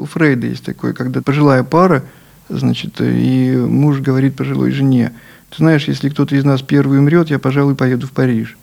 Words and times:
У 0.00 0.06
Фрейда 0.06 0.46
есть 0.46 0.64
такое, 0.64 0.92
когда 0.92 1.22
пожилая 1.22 1.64
пара, 1.64 2.04
значит, 2.48 3.00
и 3.00 3.56
муж 3.56 3.98
говорит 3.98 4.36
пожилой 4.36 4.70
жене, 4.70 5.12
ты 5.50 5.56
знаешь, 5.56 5.88
если 5.88 6.08
кто-то 6.08 6.36
из 6.36 6.44
нас 6.44 6.62
первый 6.62 7.00
умрет, 7.00 7.30
я, 7.30 7.40
пожалуй, 7.40 7.74
поеду 7.74 8.06
в 8.06 8.12
Париж. 8.12 8.56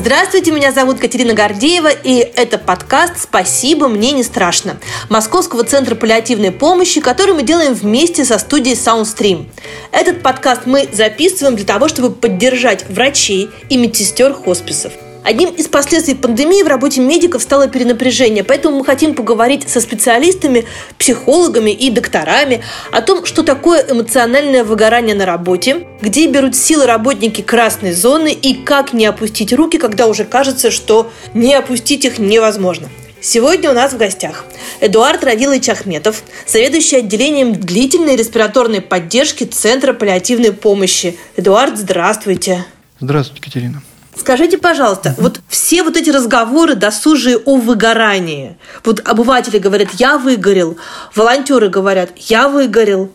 Здравствуйте, 0.00 0.50
меня 0.50 0.72
зовут 0.72 0.98
Катерина 0.98 1.34
Гордеева, 1.34 1.90
и 1.90 2.20
это 2.20 2.56
подкаст 2.56 3.20
«Спасибо, 3.20 3.86
мне 3.86 4.12
не 4.12 4.22
страшно» 4.22 4.78
Московского 5.10 5.62
центра 5.62 5.94
паллиативной 5.94 6.52
помощи, 6.52 7.02
который 7.02 7.34
мы 7.34 7.42
делаем 7.42 7.74
вместе 7.74 8.24
со 8.24 8.38
студией 8.38 8.76
Soundstream. 8.76 9.44
Этот 9.92 10.22
подкаст 10.22 10.62
мы 10.64 10.88
записываем 10.90 11.54
для 11.54 11.66
того, 11.66 11.88
чтобы 11.88 12.14
поддержать 12.14 12.88
врачей 12.88 13.50
и 13.68 13.76
медсестер 13.76 14.32
хосписов– 14.32 14.94
Одним 15.22 15.50
из 15.50 15.68
последствий 15.68 16.14
пандемии 16.14 16.62
в 16.62 16.66
работе 16.66 17.00
медиков 17.00 17.42
стало 17.42 17.68
перенапряжение, 17.68 18.42
поэтому 18.42 18.78
мы 18.78 18.84
хотим 18.84 19.14
поговорить 19.14 19.68
со 19.68 19.80
специалистами, 19.80 20.64
психологами 20.98 21.70
и 21.70 21.90
докторами 21.90 22.62
о 22.90 23.02
том, 23.02 23.26
что 23.26 23.42
такое 23.42 23.84
эмоциональное 23.86 24.64
выгорание 24.64 25.14
на 25.14 25.26
работе, 25.26 25.86
где 26.00 26.26
берут 26.26 26.56
силы 26.56 26.86
работники 26.86 27.42
красной 27.42 27.92
зоны 27.92 28.32
и 28.32 28.54
как 28.54 28.94
не 28.94 29.04
опустить 29.04 29.52
руки, 29.52 29.76
когда 29.76 30.06
уже 30.06 30.24
кажется, 30.24 30.70
что 30.70 31.10
не 31.34 31.54
опустить 31.54 32.06
их 32.06 32.18
невозможно. 32.18 32.88
Сегодня 33.20 33.70
у 33.70 33.74
нас 33.74 33.92
в 33.92 33.98
гостях 33.98 34.46
Эдуард 34.80 35.22
Равилович 35.22 35.68
Ахметов, 35.68 36.22
заведующий 36.46 36.96
отделением 36.96 37.52
длительной 37.52 38.16
респираторной 38.16 38.80
поддержки 38.80 39.44
Центра 39.44 39.92
паллиативной 39.92 40.52
помощи. 40.54 41.18
Эдуард, 41.36 41.76
здравствуйте. 41.76 42.64
Здравствуйте, 42.98 43.42
Катерина. 43.42 43.82
Скажите, 44.20 44.58
пожалуйста, 44.58 45.14
вот 45.16 45.40
все 45.48 45.82
вот 45.82 45.96
эти 45.96 46.10
разговоры 46.10 46.74
досужие 46.74 47.38
о 47.38 47.56
выгорании. 47.56 48.58
Вот 48.84 49.00
обыватели 49.08 49.56
говорят, 49.56 49.88
я 49.94 50.18
выгорел, 50.18 50.76
волонтеры 51.14 51.70
говорят, 51.70 52.10
я 52.18 52.50
выгорел. 52.50 53.10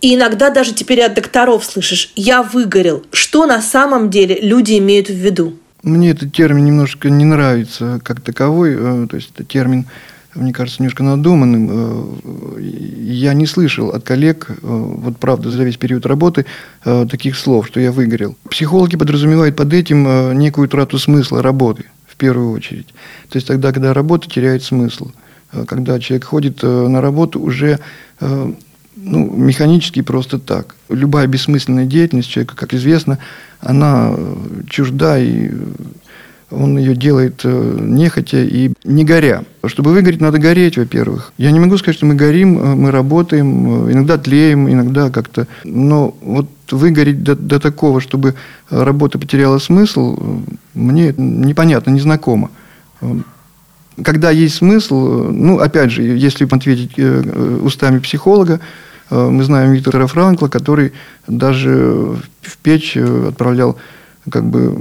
И 0.00 0.14
иногда 0.14 0.50
даже 0.50 0.72
теперь 0.72 1.02
от 1.02 1.14
докторов 1.14 1.64
слышишь, 1.64 2.12
я 2.14 2.44
выгорел. 2.44 3.04
Что 3.10 3.46
на 3.46 3.60
самом 3.60 4.10
деле 4.10 4.38
люди 4.40 4.78
имеют 4.78 5.08
в 5.08 5.14
виду? 5.14 5.58
Мне 5.82 6.12
этот 6.12 6.32
термин 6.32 6.64
немножко 6.64 7.10
не 7.10 7.24
нравится 7.24 7.98
как 8.04 8.20
таковой. 8.20 8.76
Э, 8.78 9.06
то 9.10 9.16
есть 9.16 9.32
это 9.34 9.42
термин 9.42 9.86
мне 10.34 10.52
кажется, 10.52 10.82
немножко 10.82 11.02
надуманным. 11.02 11.68
Э, 11.70 12.60
я 12.60 13.34
не 13.34 13.46
слышал 13.46 13.90
от 13.90 14.04
коллег, 14.04 14.46
э, 14.50 14.54
вот 14.60 15.18
правда, 15.18 15.50
за 15.50 15.62
весь 15.64 15.76
период 15.76 16.06
работы, 16.06 16.46
э, 16.84 17.06
таких 17.10 17.36
слов, 17.36 17.66
что 17.66 17.80
я 17.80 17.92
выгорел. 17.92 18.36
Психологи 18.50 18.96
подразумевают 18.96 19.56
под 19.56 19.72
этим 19.72 20.38
некую 20.38 20.68
трату 20.68 20.98
смысла 20.98 21.42
работы, 21.42 21.84
в 22.06 22.16
первую 22.16 22.50
очередь. 22.50 22.88
То 23.28 23.36
есть 23.36 23.46
тогда, 23.46 23.72
когда 23.72 23.94
работа 23.94 24.28
теряет 24.28 24.62
смысл. 24.62 25.10
Когда 25.68 26.00
человек 26.00 26.24
ходит 26.24 26.62
на 26.64 27.00
работу 27.00 27.40
уже 27.40 27.78
ну, 28.20 29.30
механически 29.30 30.02
просто 30.02 30.40
так. 30.40 30.74
Любая 30.88 31.28
бессмысленная 31.28 31.86
деятельность 31.86 32.28
человека, 32.28 32.56
как 32.56 32.74
известно, 32.74 33.18
она 33.60 34.16
чужда 34.68 35.18
и 35.18 35.50
он 36.50 36.78
ее 36.78 36.94
делает 36.94 37.40
э, 37.44 37.78
нехотя 37.80 38.42
и 38.42 38.72
не 38.84 39.04
горя. 39.04 39.44
Чтобы 39.66 39.92
выгореть, 39.92 40.20
надо 40.20 40.38
гореть, 40.38 40.76
во-первых. 40.76 41.32
Я 41.38 41.50
не 41.50 41.60
могу 41.60 41.76
сказать, 41.78 41.96
что 41.96 42.06
мы 42.06 42.14
горим, 42.14 42.58
э, 42.58 42.74
мы 42.74 42.90
работаем, 42.90 43.88
э, 43.88 43.92
иногда 43.92 44.18
тлеем, 44.18 44.70
иногда 44.70 45.10
как-то. 45.10 45.46
Но 45.64 46.14
вот 46.20 46.48
выгореть 46.70 47.22
до, 47.22 47.34
до 47.34 47.60
такого, 47.60 48.00
чтобы 48.00 48.34
работа 48.70 49.18
потеряла 49.18 49.58
смысл, 49.58 50.42
мне 50.74 51.14
непонятно, 51.16 51.90
незнакомо. 51.90 52.50
Когда 54.02 54.30
есть 54.30 54.56
смысл, 54.56 55.30
ну, 55.30 55.58
опять 55.58 55.90
же, 55.92 56.02
если 56.02 56.46
ответить 56.46 56.98
устами 57.62 57.98
психолога, 57.98 58.60
мы 59.10 59.44
знаем 59.44 59.72
Виктора 59.72 60.06
Франкла, 60.06 60.48
который 60.48 60.92
даже 61.28 62.16
в 62.40 62.56
печь 62.62 62.96
отправлял 62.96 63.76
как 64.30 64.44
бы 64.44 64.78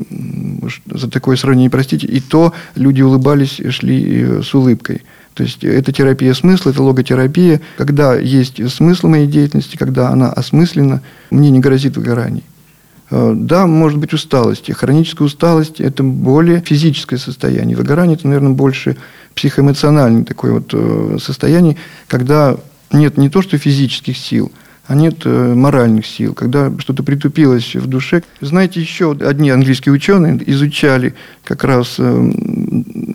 за 0.90 1.10
такое 1.10 1.36
сравнение, 1.36 1.70
простите, 1.70 2.08
и 2.08 2.20
то 2.20 2.54
люди 2.76 3.02
улыбались, 3.02 3.60
шли 3.70 4.24
э, 4.24 4.42
с 4.42 4.54
улыбкой. 4.54 5.02
То 5.34 5.44
есть 5.44 5.64
это 5.64 5.92
терапия 5.92 6.34
смысла, 6.34 6.70
это 6.70 6.84
логотерапия. 6.84 7.60
Когда 7.78 8.16
есть 8.16 8.72
смысл 8.72 9.08
моей 9.08 9.28
деятельности, 9.28 9.78
когда 9.78 10.10
она 10.10 10.32
осмыслена, 10.32 11.02
мне 11.32 11.50
не 11.50 11.60
грозит 11.60 11.98
выгорание. 11.98 12.44
Э, 13.10 13.34
да, 13.36 13.68
может 13.68 14.00
быть 14.00 14.14
усталость. 14.14 14.72
Хроническая 14.72 15.26
усталость– 15.26 15.80
это 15.82 16.04
более 16.04 16.62
физическое 16.62 17.18
состояние. 17.18 17.76
Выгорание– 17.76 18.16
это, 18.18 18.28
наверное, 18.28 18.54
больше 18.54 18.96
психоэмоциональное 19.36 20.24
такое 20.24 20.54
вот 20.54 20.70
э, 20.74 21.18
состояние, 21.22 21.76
когда 22.08 22.56
нет 22.92 23.18
не 23.18 23.30
то 23.30 23.42
что 23.42 23.58
физических 23.58 24.18
сил– 24.18 24.52
а 24.86 24.96
нет 24.96 25.26
э, 25.26 25.54
моральных 25.54 26.06
сил, 26.06 26.34
когда 26.34 26.72
что-то 26.78 27.04
притупилось 27.04 27.76
в 27.76 27.88
душе. 27.88 28.24
Знаете, 28.42 28.82
еще 28.82 29.12
одни 29.12 29.50
английские 29.50 29.94
ученые 29.94 30.42
изучали 30.48 31.16
как 31.44 31.64
раз 31.64 31.96
э, 32.00 32.32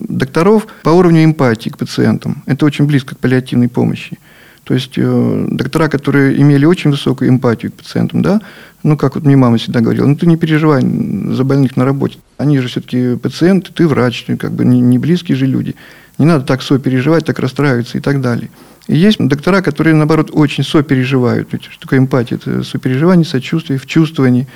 докторов 0.09 0.67
по 0.83 0.91
уровню 0.91 1.25
эмпатии 1.25 1.69
к 1.69 1.77
пациентам. 1.77 2.43
Это 2.47 2.65
очень 2.65 2.87
близко 2.87 3.15
к 3.15 3.19
паллиативной 3.19 3.69
помощи. 3.69 4.19
То 4.65 4.75
есть 4.75 4.95
э, 4.97 5.47
доктора, 5.51 5.89
которые 5.89 6.41
имели 6.41 6.65
очень 6.65 6.91
высокую 6.91 7.31
эмпатию 7.31 7.73
к 7.73 7.77
пациентам, 7.77 8.23
да, 8.23 8.41
ну, 8.83 8.97
как 8.97 9.15
вот 9.15 9.25
мне 9.25 9.37
мама 9.37 9.59
всегда 9.59 9.81
говорила, 9.81 10.06
ну, 10.06 10.15
ты 10.15 10.27
не 10.27 10.37
переживай 10.37 10.83
за 10.83 11.45
больных 11.45 11.77
на 11.77 11.85
работе. 11.85 12.19
Они 12.37 12.59
же 12.59 12.69
все-таки 12.69 13.17
пациенты, 13.17 13.73
ты 13.73 13.89
врач, 13.89 14.27
как 14.39 14.53
бы 14.53 14.65
не, 14.65 14.81
не 14.81 14.99
близкие 14.99 15.37
же 15.37 15.47
люди. 15.47 15.75
Не 16.19 16.27
надо 16.27 16.45
так 16.45 16.62
сопереживать, 16.62 17.25
так 17.25 17.39
расстраиваться 17.39 17.99
и 17.99 18.01
так 18.01 18.21
далее. 18.21 18.51
И 18.89 18.97
есть 18.97 19.19
доктора, 19.19 19.62
которые, 19.62 19.95
наоборот, 19.95 20.31
очень 20.33 20.65
сопереживают. 20.65 21.49
Ведь 21.53 21.65
что 21.65 21.81
такое 21.81 22.01
эмпатия? 22.01 22.37
Это 22.37 22.62
сопереживание, 22.65 23.25
сочувствие, 23.25 23.79
в 23.79 23.87
чувствовании 23.87 24.49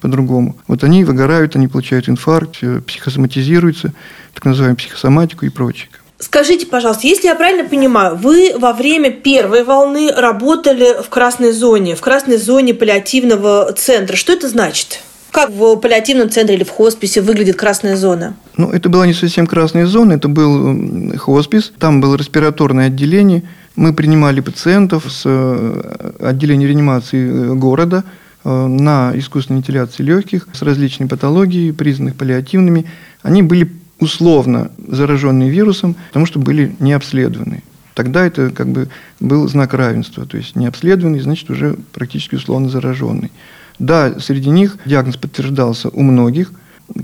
по-другому. 0.00 0.56
Вот 0.68 0.84
они 0.84 1.04
выгорают, 1.04 1.56
они 1.56 1.66
получают 1.68 2.08
инфаркт, 2.08 2.58
э, 2.62 2.80
психосоматизируются, 2.86 3.92
так 4.34 4.44
называемую 4.44 4.76
психосоматику 4.76 5.44
и 5.46 5.48
прочее. 5.48 5.88
Скажите, 6.20 6.66
пожалуйста, 6.66 7.06
если 7.06 7.28
я 7.28 7.34
правильно 7.34 7.68
понимаю, 7.68 8.16
вы 8.16 8.54
во 8.58 8.72
время 8.72 9.10
первой 9.10 9.62
волны 9.62 10.12
работали 10.12 11.00
в 11.02 11.08
красной 11.08 11.52
зоне, 11.52 11.94
в 11.94 12.00
красной 12.00 12.38
зоне 12.38 12.74
паллиативного 12.74 13.72
центра. 13.72 14.16
Что 14.16 14.32
это 14.32 14.48
значит? 14.48 15.00
Как 15.30 15.50
в 15.50 15.76
паллиативном 15.76 16.30
центре 16.30 16.56
или 16.56 16.64
в 16.64 16.70
хосписе 16.70 17.20
выглядит 17.20 17.56
красная 17.56 17.96
зона? 17.96 18.34
Ну, 18.56 18.70
это 18.70 18.88
была 18.88 19.06
не 19.06 19.14
совсем 19.14 19.46
красная 19.46 19.86
зона, 19.86 20.14
это 20.14 20.28
был 20.28 21.16
хоспис. 21.18 21.72
Там 21.78 22.00
было 22.00 22.16
респираторное 22.16 22.86
отделение, 22.86 23.42
мы 23.78 23.92
принимали 23.92 24.40
пациентов 24.40 25.04
с 25.08 25.22
э, 25.24 26.14
отделения 26.20 26.66
реанимации 26.66 27.30
э, 27.30 27.54
города 27.54 28.02
э, 28.42 28.66
на 28.66 29.12
искусственной 29.14 29.60
вентиляции 29.60 30.02
легких 30.02 30.48
с 30.52 30.62
различными 30.62 31.08
патологией, 31.08 31.72
признанных 31.72 32.16
паллиативными. 32.16 32.86
Они 33.22 33.44
были 33.44 33.70
условно 34.00 34.72
зараженные 34.84 35.48
вирусом, 35.48 35.94
потому 36.08 36.26
что 36.26 36.40
были 36.40 36.74
не 36.80 36.92
обследованы. 36.92 37.62
Тогда 37.94 38.26
это 38.26 38.50
как 38.50 38.66
бы 38.66 38.88
был 39.20 39.46
знак 39.48 39.74
равенства, 39.74 40.26
то 40.26 40.36
есть 40.36 40.56
не 40.56 40.66
обследованный, 40.66 41.20
значит 41.20 41.48
уже 41.48 41.76
практически 41.92 42.34
условно 42.34 42.68
зараженный. 42.68 43.30
Да, 43.78 44.18
среди 44.20 44.50
них 44.50 44.76
диагноз 44.84 45.16
подтверждался 45.16 45.88
у 45.88 46.02
многих. 46.02 46.52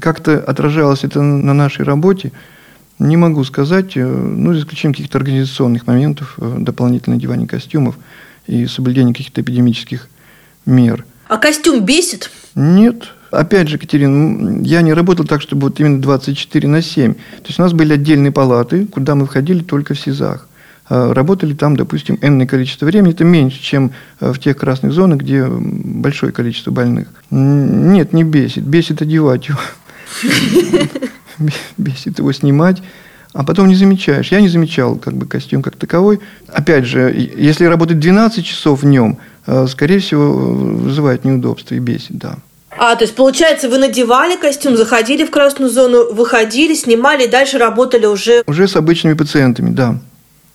Как-то 0.01 0.39
отражалось 0.39 1.05
это 1.05 1.23
на 1.23 1.55
нашей 1.55 1.85
работе– 1.85 2.33
не 2.99 3.17
могу 3.17 3.43
сказать, 3.45 3.97
э, 3.97 4.07
ну, 4.07 4.53
за 4.55 4.61
исключением 4.61 4.95
каких-то 4.95 5.19
организационных 5.19 5.87
моментов, 5.87 6.35
э, 6.39 6.57
дополнительное 6.61 7.19
одевание 7.19 7.49
костюмов 7.49 7.97
и 8.47 8.67
соблюдение 8.67 9.15
каких-то 9.15 9.41
эпидемических 9.41 10.09
мер. 10.65 11.05
А 11.29 11.39
костюм 11.39 11.85
бесит? 11.85 12.31
Нет. 12.55 13.09
Опять 13.31 13.69
же, 13.69 13.79
Катерина, 13.79 14.63
я 14.63 14.83
не 14.83 14.93
работал 14.93 15.25
так, 15.25 15.43
чтобы 15.43 15.69
вот 15.69 15.81
именно 15.81 16.01
24 16.01 16.69
на 16.69 16.83
7. 16.83 17.15
То 17.15 17.21
есть 17.47 17.59
у 17.59 17.63
нас 17.63 17.73
были 17.73 17.95
отдельные 17.95 18.31
палаты, 18.31 18.87
куда 18.87 19.17
мы 19.17 19.27
входили 19.27 19.63
только 19.63 19.95
в 19.95 20.01
СИЗах. 20.01 20.47
А 20.89 21.15
работали 21.15 21.55
там, 21.55 21.77
допустим, 21.77 22.19
энное 22.21 22.47
количество 22.47 22.87
времени. 22.87 23.13
Это 23.13 23.25
меньше, 23.25 23.63
чем 23.63 23.93
э, 24.21 24.33
в 24.33 24.39
тех 24.39 24.57
красных 24.57 24.93
зонах, 24.93 25.21
где 25.21 25.47
большое 25.47 26.33
количество 26.33 26.71
больных. 26.71 27.09
Нет, 27.31 28.13
не 28.13 28.25
бесит. 28.25 28.65
Бесит 28.65 29.01
одевать 29.01 29.49
его. 29.49 29.59
бесит 31.79 32.19
его 32.19 32.33
снимать, 32.33 32.83
а 33.33 33.45
потом 33.45 33.69
не 33.69 33.75
замечаешь. 33.75 34.31
Я 34.31 34.41
не 34.41 34.49
замечал 34.49 34.97
как 34.97 35.15
бы 35.15 35.27
костюм 35.27 35.63
как 35.63 35.77
таковой. 35.77 36.21
Опять 36.49 36.85
же, 36.85 37.13
если 37.37 37.65
работать 37.65 37.99
12 37.99 38.45
часов 38.45 38.83
в 38.83 38.87
нем, 38.87 39.19
э, 39.47 39.67
скорее 39.69 40.01
всего, 40.01 40.33
вызывает 40.33 41.25
неудобство 41.25 41.75
и 41.75 41.79
бесит, 41.79 42.19
да. 42.19 42.37
А, 42.77 42.97
то 42.97 43.05
есть, 43.05 43.15
получается, 43.15 43.69
вы 43.69 43.79
надевали 43.79 44.37
костюм, 44.37 44.77
заходили 44.77 45.25
в 45.25 45.31
красную 45.31 45.71
зону, 45.71 46.13
выходили, 46.13 46.75
снимали 46.75 47.25
и 47.25 47.29
дальше 47.29 47.57
работали 47.57 48.07
уже... 48.07 48.43
Уже 48.47 48.67
с 48.67 48.75
обычными 48.75 49.15
пациентами, 49.15 49.71
да. 49.71 50.01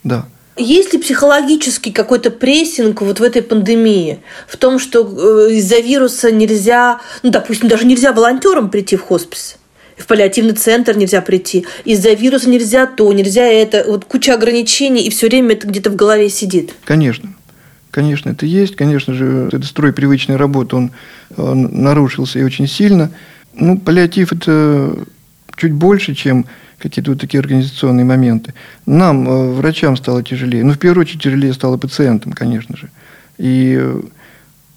Да. 0.04 0.26
Есть 0.58 0.92
ли 0.94 1.00
психологический 1.00 1.92
какой-то 1.92 2.32
прессинг 2.32 3.02
вот 3.02 3.20
в 3.20 3.24
этой 3.24 3.42
пандемии? 3.42 4.20
В 4.46 4.58
том, 4.58 4.78
что 4.78 5.04
э, 5.04 5.54
из-за 5.54 5.80
вируса 5.80 6.32
нельзя, 6.32 7.00
ну, 7.24 7.32
допустим, 7.32 7.70
даже 7.70 7.86
нельзя 7.86 8.12
волонтерам 8.12 8.70
прийти 8.70 8.98
в 8.98 9.02
хоспис? 9.02 9.56
в 10.00 10.08
паллиативный 10.08 10.54
центр 10.54 10.96
нельзя 10.96 11.22
прийти, 11.22 11.66
из-за 11.84 12.14
вируса 12.14 12.50
нельзя 12.50 12.88
то, 12.88 13.12
нельзя 13.12 13.44
это, 13.44 13.84
вот 13.86 14.06
куча 14.06 14.34
ограничений, 14.34 15.04
и 15.06 15.10
все 15.10 15.28
время 15.28 15.56
это 15.56 15.68
где-то 15.68 15.90
в 15.90 15.96
голове 15.98 16.30
сидит. 16.30 16.74
Конечно. 16.86 17.34
Конечно, 17.92 18.30
это 18.30 18.46
есть. 18.46 18.76
Конечно 18.76 19.14
же, 19.14 19.50
этот 19.52 19.66
строй 19.66 19.92
привычной 19.92 20.38
работы, 20.38 20.76
он, 20.76 20.92
он 21.36 21.64
нарушился 21.84 22.40
и 22.40 22.44
очень 22.44 22.68
сильно. 22.68 23.12
Ну, 23.54 23.78
паллиатив– 23.78 24.32
это 24.34 24.96
чуть 25.58 25.74
больше, 25.74 26.16
чем 26.16 26.46
какие-то 26.80 27.12
вот 27.12 27.22
такие 27.22 27.40
организационные 27.40 28.06
моменты. 28.06 28.54
Нам, 28.86 29.28
э, 29.28 29.54
врачам, 29.54 29.98
стало 29.98 30.24
тяжелее. 30.24 30.64
Ну, 30.64 30.74
в 30.74 30.80
первую 30.80 31.02
очередь, 31.02 31.22
тяжелее 31.22 31.54
стало 31.54 31.78
пациентам, 31.78 32.34
конечно 32.34 32.78
же. 32.78 32.90
И 33.38 33.82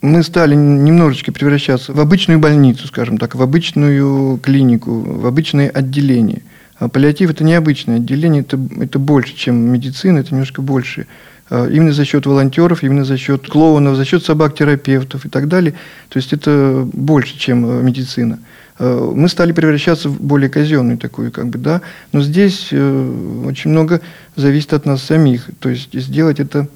мы 0.03 0.21
стали 0.21 0.53
немножечко 0.53 1.31
превращаться 1.31 1.93
в 1.93 1.99
обычную 1.99 2.37
больницу, 2.37 2.87
скажем 2.87 3.17
так, 3.17 3.35
в 3.35 3.41
обычную 3.41 4.37
клинику, 4.37 4.99
в 4.99 5.25
обычное 5.25 5.69
отделение. 5.69 6.41
А 6.77 6.89
паллиатив– 6.89 7.29
это 7.31 7.45
не 7.45 7.53
обычное 7.53 7.97
отделение, 7.97 8.41
это, 8.41 8.59
это 8.81 8.99
больше, 8.99 9.33
чем 9.35 9.55
медицина, 9.55 10.19
это 10.19 10.31
немножко 10.31 10.61
больше. 10.61 11.07
А 11.49 11.69
именно 11.69 11.93
за 11.93 12.03
счет 12.03 12.25
волонтеров, 12.25 12.83
именно 12.83 13.05
за 13.05 13.17
счет 13.17 13.47
клоунов, 13.47 13.95
за 13.95 14.03
счет 14.03 14.25
собак-терапевтов 14.25 15.25
и 15.25 15.29
так 15.29 15.47
далее. 15.47 15.73
То 16.09 16.17
есть 16.17 16.33
это 16.33 16.85
больше, 16.91 17.37
чем 17.39 17.65
э, 17.65 17.81
медицина. 17.81 18.39
А 18.79 19.11
мы 19.11 19.29
стали 19.29 19.51
превращаться 19.51 20.09
в 20.09 20.21
более 20.21 20.49
казенную 20.49 20.97
такую, 20.97 21.31
как 21.31 21.47
бы, 21.47 21.57
да. 21.57 21.81
Но 22.11 22.21
здесь 22.21 22.69
э, 22.71 23.43
очень 23.45 23.71
много 23.71 24.01
зависит 24.35 24.73
от 24.73 24.85
нас 24.85 25.03
самих. 25.03 25.49
То 25.59 25.69
есть 25.69 25.93
сделать 25.93 26.39
это 26.39 26.67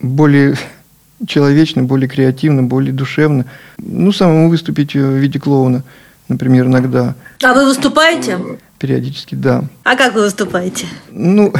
более 0.00 0.56
человечно, 1.26 1.82
более 1.82 2.08
креативно, 2.08 2.62
более 2.62 2.92
душевно. 2.92 3.46
Ну, 3.78 4.12
самому 4.12 4.48
выступить 4.48 4.94
в 4.94 5.16
виде 5.16 5.38
клоуна, 5.38 5.84
например, 6.28 6.66
иногда. 6.66 7.14
А 7.42 7.54
вы 7.54 7.66
выступаете? 7.66 8.38
Периодически, 8.78 9.34
да. 9.34 9.64
А 9.82 9.96
как 9.96 10.14
вы 10.14 10.22
выступаете? 10.22 10.86
Ну, 11.10 11.52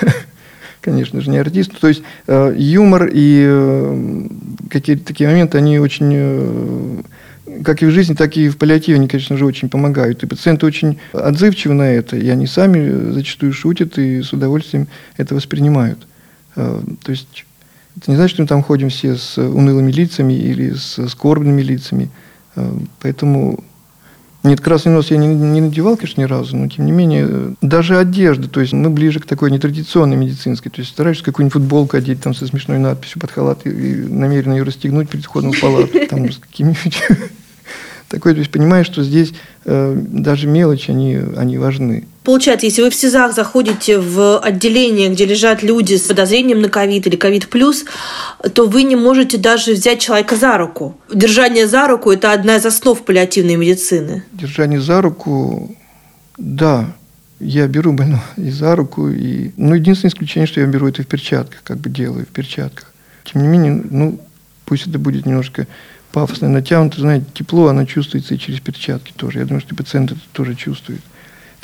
конечно 0.80 1.20
же, 1.20 1.30
не 1.30 1.38
артист. 1.38 1.78
То 1.78 1.88
есть 1.88 2.02
э, 2.26 2.54
юмор 2.56 3.08
и 3.12 3.44
э, 3.46 4.28
какие-то 4.70 5.04
такие 5.04 5.28
моменты, 5.28 5.58
они 5.58 5.78
очень, 5.78 6.12
э, 6.12 7.02
как 7.64 7.82
и 7.82 7.86
в 7.86 7.90
жизни, 7.90 8.14
так 8.14 8.36
и 8.36 8.48
в 8.48 8.56
паллиативе, 8.56 8.96
они, 8.98 9.08
конечно 9.08 9.36
же, 9.36 9.46
очень 9.46 9.68
помогают. 9.68 10.22
И 10.22 10.26
пациенты 10.26 10.66
очень 10.66 10.98
отзывчивы 11.12 11.74
на 11.74 11.90
это, 11.90 12.16
и 12.16 12.28
они 12.28 12.46
сами 12.46 13.12
зачастую 13.12 13.52
шутят 13.52 13.98
и 13.98 14.22
с 14.22 14.32
удовольствием 14.32 14.88
это 15.16 15.34
воспринимают. 15.34 16.06
Э, 16.56 16.80
то 17.02 17.10
есть 17.10 17.44
это 17.96 18.10
не 18.10 18.16
значит, 18.16 18.34
что 18.34 18.42
мы 18.42 18.48
там 18.48 18.62
ходим 18.62 18.88
все 18.88 19.16
с 19.16 19.38
унылыми 19.38 19.92
лицами 19.92 20.32
или 20.34 20.74
с 20.74 21.08
скорбными 21.08 21.62
лицами. 21.62 22.10
Э, 22.56 22.78
поэтому 23.00 23.62
нет, 24.46 24.60
красный 24.60 24.92
нос 24.92 25.10
я 25.10 25.16
не, 25.16 25.26
не 25.26 25.60
надевал, 25.60 25.96
конечно, 25.96 26.20
ни 26.20 26.24
разу, 26.24 26.56
но 26.56 26.68
тем 26.68 26.86
не 26.86 26.92
менее, 26.92 27.54
даже 27.60 27.98
одежда, 27.98 28.48
то 28.48 28.60
есть 28.60 28.72
мы 28.72 28.90
ближе 28.90 29.20
к 29.20 29.26
такой 29.26 29.50
нетрадиционной 29.50 30.16
медицинской, 30.16 30.70
то 30.70 30.80
есть 30.80 30.92
стараешься 30.92 31.24
какую-нибудь 31.24 31.52
футболку 31.52 31.96
одеть 31.96 32.20
там 32.22 32.34
со 32.34 32.46
смешной 32.46 32.78
надписью 32.78 33.20
под 33.20 33.30
халат 33.30 33.66
и, 33.66 33.70
и 33.70 33.94
намеренно 33.94 34.54
ее 34.54 34.62
расстегнуть 34.62 35.08
перед 35.08 35.24
входом 35.24 35.52
в 35.52 35.60
палату, 35.60 35.98
там 36.10 36.30
с 36.30 36.38
какими-нибудь 36.38 37.02
такой, 38.08 38.32
то 38.32 38.38
есть 38.38 38.50
понимаешь, 38.50 38.86
что 38.86 39.02
здесь 39.02 39.34
э, 39.64 39.96
даже 39.96 40.46
мелочи, 40.46 40.90
они, 40.90 41.18
они 41.36 41.58
важны. 41.58 42.04
Получается, 42.26 42.66
если 42.66 42.82
вы 42.82 42.90
в 42.90 42.94
СИЗАх 42.96 43.32
заходите 43.34 44.00
в 44.00 44.40
отделение, 44.40 45.08
где 45.10 45.26
лежат 45.26 45.62
люди 45.62 45.94
с 45.94 46.08
подозрением 46.08 46.60
на 46.60 46.68
ковид 46.68 47.06
или 47.06 47.14
ковид 47.14 47.48
плюс, 47.48 47.84
то 48.52 48.66
вы 48.66 48.82
не 48.82 48.96
можете 48.96 49.38
даже 49.38 49.74
взять 49.74 50.00
человека 50.00 50.34
за 50.34 50.58
руку. 50.58 51.00
Держание 51.14 51.68
за 51.68 51.86
руку– 51.86 52.10
это 52.12 52.32
одна 52.32 52.56
из 52.56 52.66
основ 52.66 53.00
паллиативной 53.00 53.54
медицины. 53.54 54.24
Держание 54.32 54.80
за 54.80 55.02
руку, 55.02 55.76
да, 56.36 56.92
я 57.38 57.68
беру 57.68 57.92
больного 57.92 58.24
и 58.36 58.50
за 58.50 58.74
руку, 58.74 59.08
и... 59.08 59.52
ну, 59.56 59.76
единственное 59.76 60.10
исключение, 60.10 60.48
что 60.48 60.60
я 60.60 60.66
беру 60.66 60.88
это 60.88 61.04
в 61.04 61.06
перчатках, 61.06 61.62
как 61.62 61.78
бы 61.78 61.90
делаю 61.90 62.26
в 62.26 62.30
перчатках. 62.30 62.92
Тем 63.22 63.42
не 63.42 63.46
менее, 63.46 63.84
ну, 63.88 64.18
пусть 64.64 64.88
это 64.88 64.98
будет 64.98 65.26
немножко 65.26 65.68
пафосно 66.10 66.48
натянуто, 66.48 67.00
знаете, 67.00 67.26
тепло, 67.34 67.68
оно 67.68 67.84
чувствуется 67.84 68.34
и 68.34 68.38
через 68.38 68.58
перчатки 68.58 69.12
тоже. 69.14 69.38
Я 69.38 69.44
думаю, 69.44 69.60
что 69.60 69.76
пациент 69.76 70.10
это 70.10 70.20
тоже 70.32 70.56
чувствует. 70.56 71.02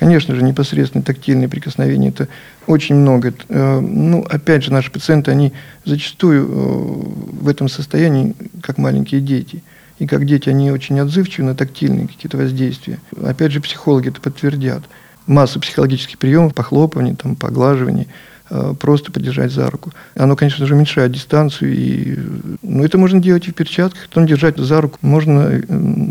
Конечно 0.02 0.34
же, 0.34 0.42
непосредственно 0.42 1.04
тактильные 1.04 1.48
прикосновения– 1.48 2.08
это 2.10 2.26
очень 2.66 2.96
много. 2.96 3.32
Э, 3.48 3.78
ну, 3.78 4.26
опять 4.28 4.64
же, 4.64 4.72
наши 4.72 4.90
пациенты, 4.90 5.30
они 5.30 5.52
зачастую 5.84 6.44
э, 6.44 7.42
в 7.42 7.46
этом 7.46 7.68
состоянии, 7.68 8.34
как 8.62 8.78
маленькие 8.78 9.20
дети. 9.20 9.62
И 10.00 10.08
как 10.08 10.26
дети, 10.26 10.48
они 10.48 10.72
очень 10.72 10.98
отзывчивы 10.98 11.46
на 11.46 11.54
тактильные 11.54 12.08
какие-то 12.08 12.36
воздействия. 12.36 12.98
Опять 13.24 13.52
же, 13.52 13.60
психологи 13.60 14.08
это 14.08 14.20
подтвердят. 14.20 14.82
Масса 15.28 15.60
психологических 15.60 16.18
приемов, 16.18 16.52
похлопываний, 16.52 17.14
там, 17.14 17.36
поглаживаний– 17.36 18.08
Э, 18.54 18.74
просто 18.78 19.10
подержать 19.10 19.50
за 19.50 19.70
руку. 19.70 19.92
Оно, 20.14 20.36
конечно 20.36 20.66
же, 20.66 20.74
уменьшает 20.74 21.10
дистанцию. 21.10 21.72
И, 21.74 22.18
ну, 22.60 22.84
это 22.84 22.98
можно 22.98 23.18
делать 23.18 23.48
и 23.48 23.50
в 23.50 23.54
перчатках, 23.54 24.08
потом 24.08 24.26
держать 24.26 24.58
за 24.58 24.78
руку. 24.82 24.98
Можно 25.00 25.62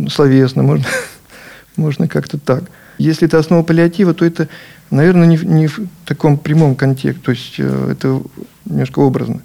словесно, 0.09 0.63
можно, 0.63 0.85
можно 1.75 2.07
как-то 2.07 2.39
так. 2.39 2.63
Если 3.01 3.27
это 3.27 3.39
основа 3.39 3.63
паллиатива, 3.63 4.13
то 4.13 4.25
это, 4.25 4.47
наверное, 4.91 5.25
не, 5.25 5.37
не 5.37 5.67
в 5.67 5.79
таком 6.05 6.37
прямом 6.37 6.75
контексте. 6.75 7.19
То 7.23 7.31
есть 7.31 7.55
э, 7.57 7.91
это 7.91 8.21
немножко 8.65 8.99
образно. 8.99 9.41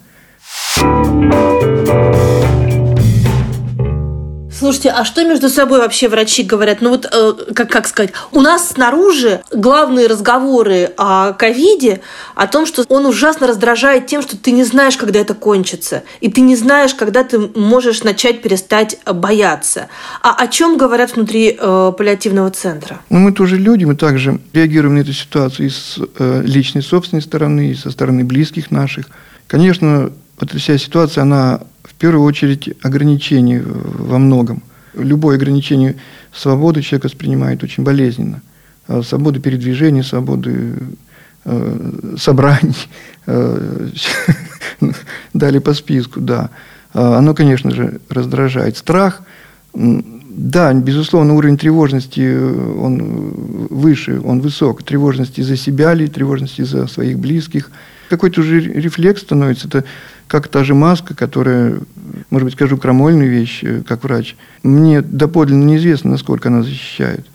Слушайте, 4.59 4.89
а 4.89 5.05
что 5.05 5.23
между 5.23 5.51
собой 5.51 5.81
вообще 5.81 6.09
врачи 6.09 6.43
говорят? 6.43 6.81
Ну 6.81 6.91
вот, 6.91 7.07
э, 7.13 7.53
как, 7.55 7.71
как 7.71 7.87
сказать, 7.87 8.13
у 8.33 8.41
нас 8.41 8.71
снаружи 8.71 9.43
главные 9.53 10.07
разговоры 10.07 10.95
о 10.97 11.35
ковиде, 11.35 12.01
о 12.35 12.47
том, 12.47 12.65
что 12.65 12.85
он 12.89 13.05
ужасно 13.05 13.47
раздражает 13.47 14.07
тем, 14.07 14.23
что 14.23 14.39
ты 14.39 14.53
не 14.53 14.65
знаешь, 14.65 14.97
когда 14.97 15.21
это 15.21 15.35
кончится, 15.35 16.05
и 16.23 16.31
ты 16.31 16.41
не 16.41 16.57
знаешь, 16.57 16.95
когда 16.95 17.23
ты 17.23 17.39
можешь 17.39 18.03
начать 18.03 18.41
перестать 18.41 18.99
бояться. 19.05 19.89
А 20.23 20.35
о 20.35 20.49
чем 20.49 20.79
говорят 20.79 21.15
внутри 21.15 21.55
э, 21.59 21.93
паллиативного 21.97 22.51
центра? 22.51 23.01
Ну, 23.11 23.19
мы 23.19 23.33
тоже 23.33 23.59
люди, 23.59 23.85
мы 23.85 23.95
также 23.95 24.41
реагируем 24.55 24.95
на 24.95 25.01
эту 25.01 25.13
ситуацию 25.13 25.67
и 25.67 25.71
с 25.71 25.99
э, 26.19 26.43
личной 26.43 26.83
собственной 26.83 27.21
стороны, 27.21 27.73
и 27.73 27.75
со 27.75 27.91
стороны 27.91 28.25
близких 28.25 28.71
наших. 28.71 29.07
Конечно, 29.49 30.11
вот 30.39 30.53
вся 30.53 30.79
ситуация, 30.79 31.23
она 31.23 31.61
в 31.83 31.95
первую 31.95 32.25
очередь 32.25 32.75
ограничений 32.83 33.61
во 33.61 34.19
многом. 34.19 34.63
Любое 34.95 35.37
ограничение 35.37 35.97
свободы 36.33 36.83
человек 36.83 37.05
воспринимает 37.05 37.63
очень 37.63 37.85
болезненно. 37.85 38.43
А 38.89 39.03
свободы 39.03 39.41
передвижения, 39.41 40.03
свободы 40.03 40.75
э, 41.45 42.15
собраний, 42.19 42.89
э, 43.27 43.89
далее 45.35 45.61
по 45.61 45.75
списку, 45.75 46.21
да. 46.21 46.51
А 46.93 47.19
оно, 47.19 47.35
конечно 47.35 47.71
же, 47.71 48.01
раздражает. 48.09 48.77
Страх, 48.77 49.23
да, 49.75 50.73
безусловно, 50.75 51.35
уровень 51.35 51.57
тревожности, 51.57 52.21
э, 52.21 52.79
он 52.79 52.99
выше, 53.71 54.21
он 54.23 54.41
высок. 54.41 54.83
Тревожности 54.83 55.41
за 55.41 55.57
себя 55.57 55.95
ли, 55.95 56.09
тревожности 56.09 56.63
за 56.63 56.87
своих 56.87 57.19
близких. 57.19 57.71
Какой-то 58.11 58.43
уже 58.43 58.61
рефлекс 58.61 59.23
становится. 59.23 59.67
Это 59.69 59.85
как 60.29 60.49
та 60.49 60.65
же 60.65 60.75
маска, 60.75 61.15
которая, 61.15 61.79
может 62.31 62.47
быть, 62.47 62.55
скажу 62.55 62.77
крамольную 62.77 63.31
вещь, 63.31 63.61
э, 63.63 63.83
как 63.87 64.05
врач. 64.05 64.37
Мне 64.63 65.03
доподлинно 65.03 65.65
неизвестно, 65.65 66.11
насколько 66.11 66.49
она 66.49 66.63
защищает. 66.63 67.27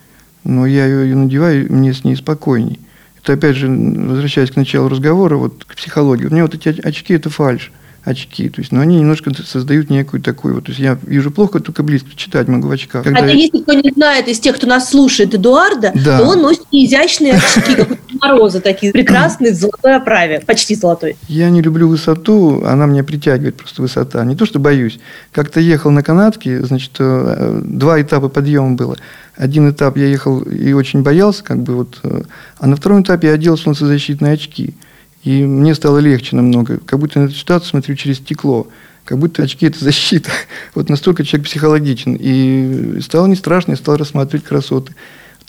Но 0.44 0.66
я 0.66 0.86
ее, 0.86 1.16
надеваю, 1.16 1.72
мне 1.72 1.94
с 1.94 2.04
ней 2.04 2.16
спокойней. 2.16 2.80
Это, 3.22 3.34
опять 3.34 3.56
же, 3.56 3.70
возвращаясь 3.70 4.52
к 4.52 4.56
началу 4.56 4.90
разговора, 4.90 5.38
вот 5.38 5.64
к 5.66 5.76
психологии. 5.76 6.26
У 6.26 6.32
меня 6.32 6.44
вот 6.44 6.56
эти 6.56 6.70
очки– 6.82 7.14
это 7.16 7.30
фальш 7.30 7.72
очки. 8.04 8.50
То 8.50 8.62
есть, 8.62 8.72
но 8.72 8.82
они 8.82 8.98
немножко 8.98 9.32
создают 9.46 9.90
некую 9.90 10.22
такую 10.22 10.56
вот. 10.56 10.66
То 10.66 10.72
есть 10.72 10.80
я 10.80 10.98
вижу 11.04 11.32
плохо, 11.32 11.60
только 11.60 11.84
близко 11.84 12.10
читать 12.16 12.48
могу 12.48 12.68
в 12.68 12.72
очках. 12.72 13.04
Когда 13.04 13.20
а 13.20 13.26
я... 13.28 13.34
если 13.34 13.62
кто 13.62 13.74
не 13.74 13.92
знает 13.92 14.28
из 14.28 14.40
тех, 14.40 14.56
кто 14.56 14.68
нас 14.68 14.90
слушает, 14.90 15.34
Эдуарда, 15.36 15.92
да. 15.94 16.20
то 16.20 16.26
он 16.26 16.42
носит 16.42 16.64
изящные 16.72 17.34
очки, 17.34 17.76
как 17.76 17.92
у 17.92 17.96
Мороза, 18.20 18.60
такие 18.60 18.92
прекрасные, 18.92 19.54
в 19.54 19.56
золотой 19.56 19.96
оправе, 19.96 20.42
почти 20.46 20.76
золотой. 20.76 21.16
Я 21.28 21.50
не 21.50 21.62
люблю 21.62 21.88
высоту, 21.88 22.64
она 22.66 22.86
меня 22.86 23.04
притягивает 23.04 23.56
просто 23.56 23.82
высота. 23.82 24.24
Не 24.26 24.36
то, 24.36 24.46
что 24.46 24.60
боюсь. 24.60 25.00
Как-то 25.32 25.60
ехал 25.60 25.92
на 25.92 26.02
канатке, 26.02 26.64
значит, 26.64 26.92
э, 27.00 27.62
два 27.64 28.02
этапа 28.02 28.30
подъема 28.30 28.76
было. 28.76 28.98
Один 29.36 29.70
этап 29.70 29.98
я 29.98 30.08
ехал 30.08 30.42
и 30.42 30.74
очень 30.74 31.04
боялся, 31.04 31.44
как 31.44 31.62
бы 31.62 31.76
вот, 31.76 32.00
э, 32.04 32.24
а 32.58 32.68
на 32.68 32.76
втором 32.76 33.04
этапе 33.04 33.28
я 33.28 33.34
одел 33.36 33.58
солнцезащитные 33.58 34.34
очки. 34.34 34.76
И 35.24 35.44
мне 35.44 35.76
стало 35.76 36.00
легче 36.00 36.36
намного. 36.36 36.78
Как 36.78 37.00
будто 37.00 37.20
на 37.20 37.26
эту 37.26 37.36
ситуацию 37.36 37.70
смотрю 37.70 37.96
через 37.96 38.18
стекло. 38.18 38.68
Как 39.06 39.20
будто 39.20 39.44
очки– 39.44 39.66
это 39.68 39.84
защита. 39.84 40.32
Вот 40.76 40.90
настолько 40.90 41.24
человек 41.24 41.48
психологичен. 41.48 42.18
И 42.20 43.00
стало 43.02 43.28
не 43.28 43.36
страшно, 43.36 43.72
я 43.72 43.78
стал 43.78 43.98
рассматривать 43.98 44.46
красоты. 44.46 44.94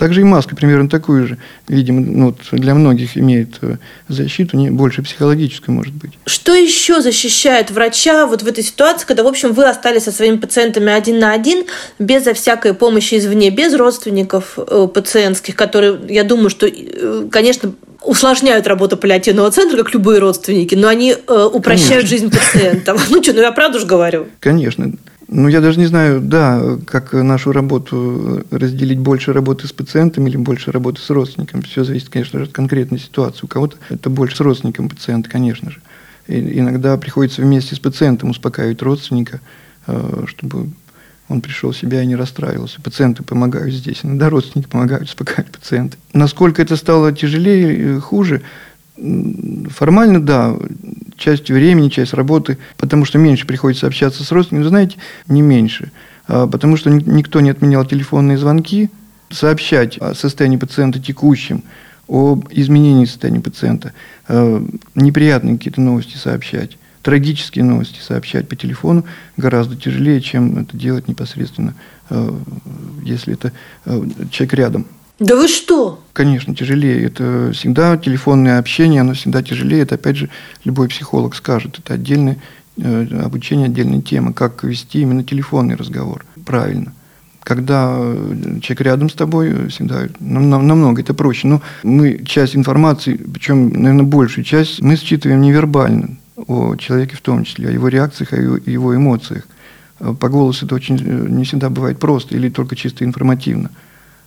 Также 0.02 0.22
и 0.22 0.24
маска 0.24 0.56
примерно 0.56 0.88
такую 0.88 1.28
же, 1.28 1.38
видимо, 1.68 2.00
ну, 2.00 2.26
вот 2.26 2.60
для 2.60 2.74
многих 2.74 3.16
имеет 3.16 3.58
э, 3.62 3.76
защиту, 4.08 4.56
не 4.56 4.68
больше 4.68 5.00
психологическую, 5.00 5.76
может 5.76 5.94
быть. 5.94 6.10
Что 6.26 6.56
еще 6.56 7.00
защищает 7.00 7.70
врача 7.70 8.26
вот 8.26 8.42
в 8.42 8.48
этой 8.48 8.64
ситуации, 8.64 9.06
когда, 9.06 9.22
в 9.22 9.28
общем, 9.28 9.52
вы 9.52 9.64
остались 9.64 10.02
со 10.02 10.10
своими 10.10 10.38
пациентами 10.38 10.92
один 10.92 11.20
на 11.20 11.32
один, 11.32 11.66
безо 12.00 12.34
всякой 12.34 12.74
помощи 12.74 13.16
извне, 13.16 13.50
без 13.50 13.74
родственников 13.74 14.58
э, 14.58 14.88
пациентских, 14.92 15.54
которые, 15.54 16.00
я 16.08 16.24
думаю, 16.24 16.50
что, 16.50 16.66
э, 16.66 17.28
конечно, 17.30 17.72
усложняют 18.02 18.66
работу 18.66 18.96
паллиативного 18.96 19.52
центра, 19.52 19.76
как 19.76 19.94
любые 19.94 20.18
родственники, 20.18 20.74
но 20.74 20.88
они 20.88 21.12
э, 21.12 21.48
упрощают 21.52 22.08
Конечно. 22.08 22.08
жизнь 22.08 22.30
пациентов. 22.32 23.06
Ну 23.10 23.22
что, 23.22 23.34
ну 23.34 23.40
я 23.40 23.52
правду 23.52 23.78
же 23.78 23.86
говорю. 23.86 24.26
Конечно. 24.40 24.94
Ну, 25.34 25.48
я 25.48 25.62
даже 25.62 25.78
не 25.78 25.86
знаю, 25.86 26.20
да, 26.20 26.76
как 26.84 27.14
нашу 27.14 27.52
работу 27.52 28.44
разделить 28.50 28.98
больше 28.98 29.32
работы 29.32 29.66
с 29.66 29.72
пациентом 29.72 30.26
или 30.26 30.36
больше 30.36 30.72
работы 30.72 31.00
с 31.00 31.08
родственником. 31.08 31.62
Все 31.62 31.84
зависит, 31.84 32.10
конечно 32.10 32.38
же, 32.38 32.44
от 32.44 32.52
конкретной 32.52 32.98
ситуации. 32.98 33.40
У 33.44 33.46
кого-то 33.46 33.78
это 33.88 34.10
больше 34.10 34.36
с 34.36 34.40
родственником 34.40 34.90
пациента, 34.90 35.30
конечно 35.30 35.70
же. 35.70 35.80
И 36.26 36.58
иногда 36.58 36.98
приходится 36.98 37.40
вместе 37.40 37.74
с 37.74 37.78
пациентом 37.78 38.28
успокаивать 38.28 38.82
родственника, 38.82 39.40
э, 39.86 40.24
чтобы 40.26 40.68
он 41.30 41.40
пришел 41.40 41.70
в 41.70 41.78
себя 41.78 42.02
и 42.02 42.06
не 42.06 42.14
расстраивался. 42.14 42.82
Пациенты 42.82 43.22
помогают 43.22 43.72
здесь, 43.74 44.00
иногда 44.02 44.28
родственники 44.28 44.68
помогают 44.68 45.04
успокаивать 45.04 45.50
пациента. 45.50 45.96
Насколько 46.12 46.60
это 46.60 46.76
стало 46.76 47.10
тяжелее, 47.10 48.00
хуже, 48.00 48.42
формально, 49.70 50.20
да, 50.20 50.54
часть 51.22 51.50
времени, 51.50 51.88
часть 51.88 52.14
работы, 52.14 52.58
потому 52.76 53.04
что 53.04 53.18
меньше 53.18 53.46
приходится 53.46 53.86
общаться 53.86 54.24
с 54.24 54.32
родственниками, 54.32 54.68
знаете, 54.68 54.96
не 55.28 55.40
меньше, 55.40 55.92
а, 56.26 56.46
потому 56.46 56.76
что 56.76 56.90
никто 56.90 57.40
не 57.40 57.50
отменял 57.50 57.84
телефонные 57.84 58.38
звонки, 58.38 58.90
сообщать 59.30 59.96
о 59.98 60.14
состоянии 60.14 60.56
пациента 60.56 60.98
текущем, 60.98 61.62
об 62.08 62.48
изменении 62.50 63.04
состояния 63.04 63.40
пациента, 63.40 63.92
а, 64.28 64.66
неприятные 64.96 65.56
какие-то 65.56 65.80
новости 65.80 66.16
сообщать, 66.16 66.76
трагические 67.02 67.64
новости 67.64 68.00
сообщать 68.00 68.48
по 68.48 68.56
телефону 68.56 69.04
гораздо 69.36 69.76
тяжелее, 69.76 70.20
чем 70.20 70.58
это 70.58 70.76
делать 70.76 71.06
непосредственно, 71.06 71.74
а, 72.10 72.36
если 73.04 73.34
это 73.34 73.52
человек 74.30 74.54
рядом. 74.54 74.86
Да 75.22 75.36
вы 75.36 75.46
что? 75.46 76.02
Конечно, 76.14 76.52
тяжелее. 76.52 77.04
Это 77.04 77.52
всегда 77.54 77.96
телефонное 77.96 78.58
общение, 78.58 79.02
оно 79.02 79.14
всегда 79.14 79.40
тяжелее. 79.40 79.82
Это, 79.82 79.94
опять 79.94 80.16
же, 80.16 80.28
любой 80.64 80.88
психолог 80.88 81.36
скажет. 81.36 81.78
Это 81.78 81.94
отдельное 81.94 82.38
э, 82.76 83.06
обучение, 83.24 83.66
отдельная 83.66 84.02
тема, 84.02 84.32
как 84.32 84.64
вести 84.64 85.00
именно 85.02 85.22
телефонный 85.22 85.76
разговор 85.76 86.26
правильно. 86.44 86.92
Когда 87.44 87.94
э, 87.96 88.58
человек 88.62 88.80
рядом 88.80 89.10
с 89.10 89.14
тобой, 89.14 89.68
всегда 89.68 90.08
намного 90.18 91.00
это 91.00 91.14
проще. 91.14 91.46
Но 91.46 91.62
мы 91.84 92.24
часть 92.24 92.56
информации, 92.56 93.14
причем, 93.14 93.68
наверное, 93.68 94.04
большую 94.04 94.44
часть, 94.44 94.82
мы 94.82 94.96
считываем 94.96 95.40
невербально 95.40 96.16
о 96.48 96.74
человеке 96.74 97.14
в 97.16 97.20
том 97.20 97.44
числе, 97.44 97.68
о 97.68 97.72
его 97.72 97.86
реакциях, 97.86 98.32
о 98.32 98.40
его, 98.40 98.56
его 98.56 98.96
эмоциях. 98.96 99.44
По 100.18 100.28
голосу 100.28 100.66
это 100.66 100.74
очень 100.74 100.96
э, 100.96 101.28
не 101.28 101.44
всегда 101.44 101.70
бывает 101.70 102.00
просто 102.00 102.34
или 102.34 102.48
только 102.48 102.74
чисто 102.74 103.04
информативно. 103.04 103.70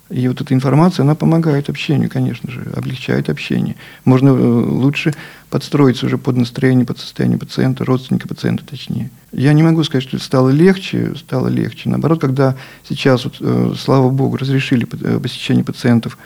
И 0.10 0.28
вот 0.28 0.40
эта 0.40 0.54
информация, 0.54 1.04
она 1.04 1.16
помогает 1.16 1.68
общению, 1.68 2.12
конечно 2.12 2.52
же, 2.52 2.62
облегчает 2.76 3.28
общение. 3.28 3.76
Можно 4.04 4.30
э, 4.30 4.32
лучше 4.34 5.16
подстроиться 5.50 6.06
уже 6.06 6.20
под 6.20 6.38
настроение, 6.38 6.86
под 6.86 7.00
состояние 7.00 7.40
пациента, 7.40 7.86
родственника 7.86 8.28
пациента 8.28 8.64
точнее. 8.64 9.10
Я 9.32 9.54
не 9.54 9.64
могу 9.64 9.84
сказать, 9.84 10.08
что 10.08 10.20
стало 10.20 10.50
легче, 10.50 11.16
стало 11.16 11.48
легче. 11.48 11.90
Наоборот, 11.90 12.22
когда 12.22 12.56
сейчас, 12.88 13.24
вот, 13.24 13.38
э, 13.40 13.74
слава 13.80 14.12
богу, 14.12 14.38
разрешили 14.38 14.88
э, 15.02 15.20
посещение 15.20 15.64
пациентов 15.64 16.18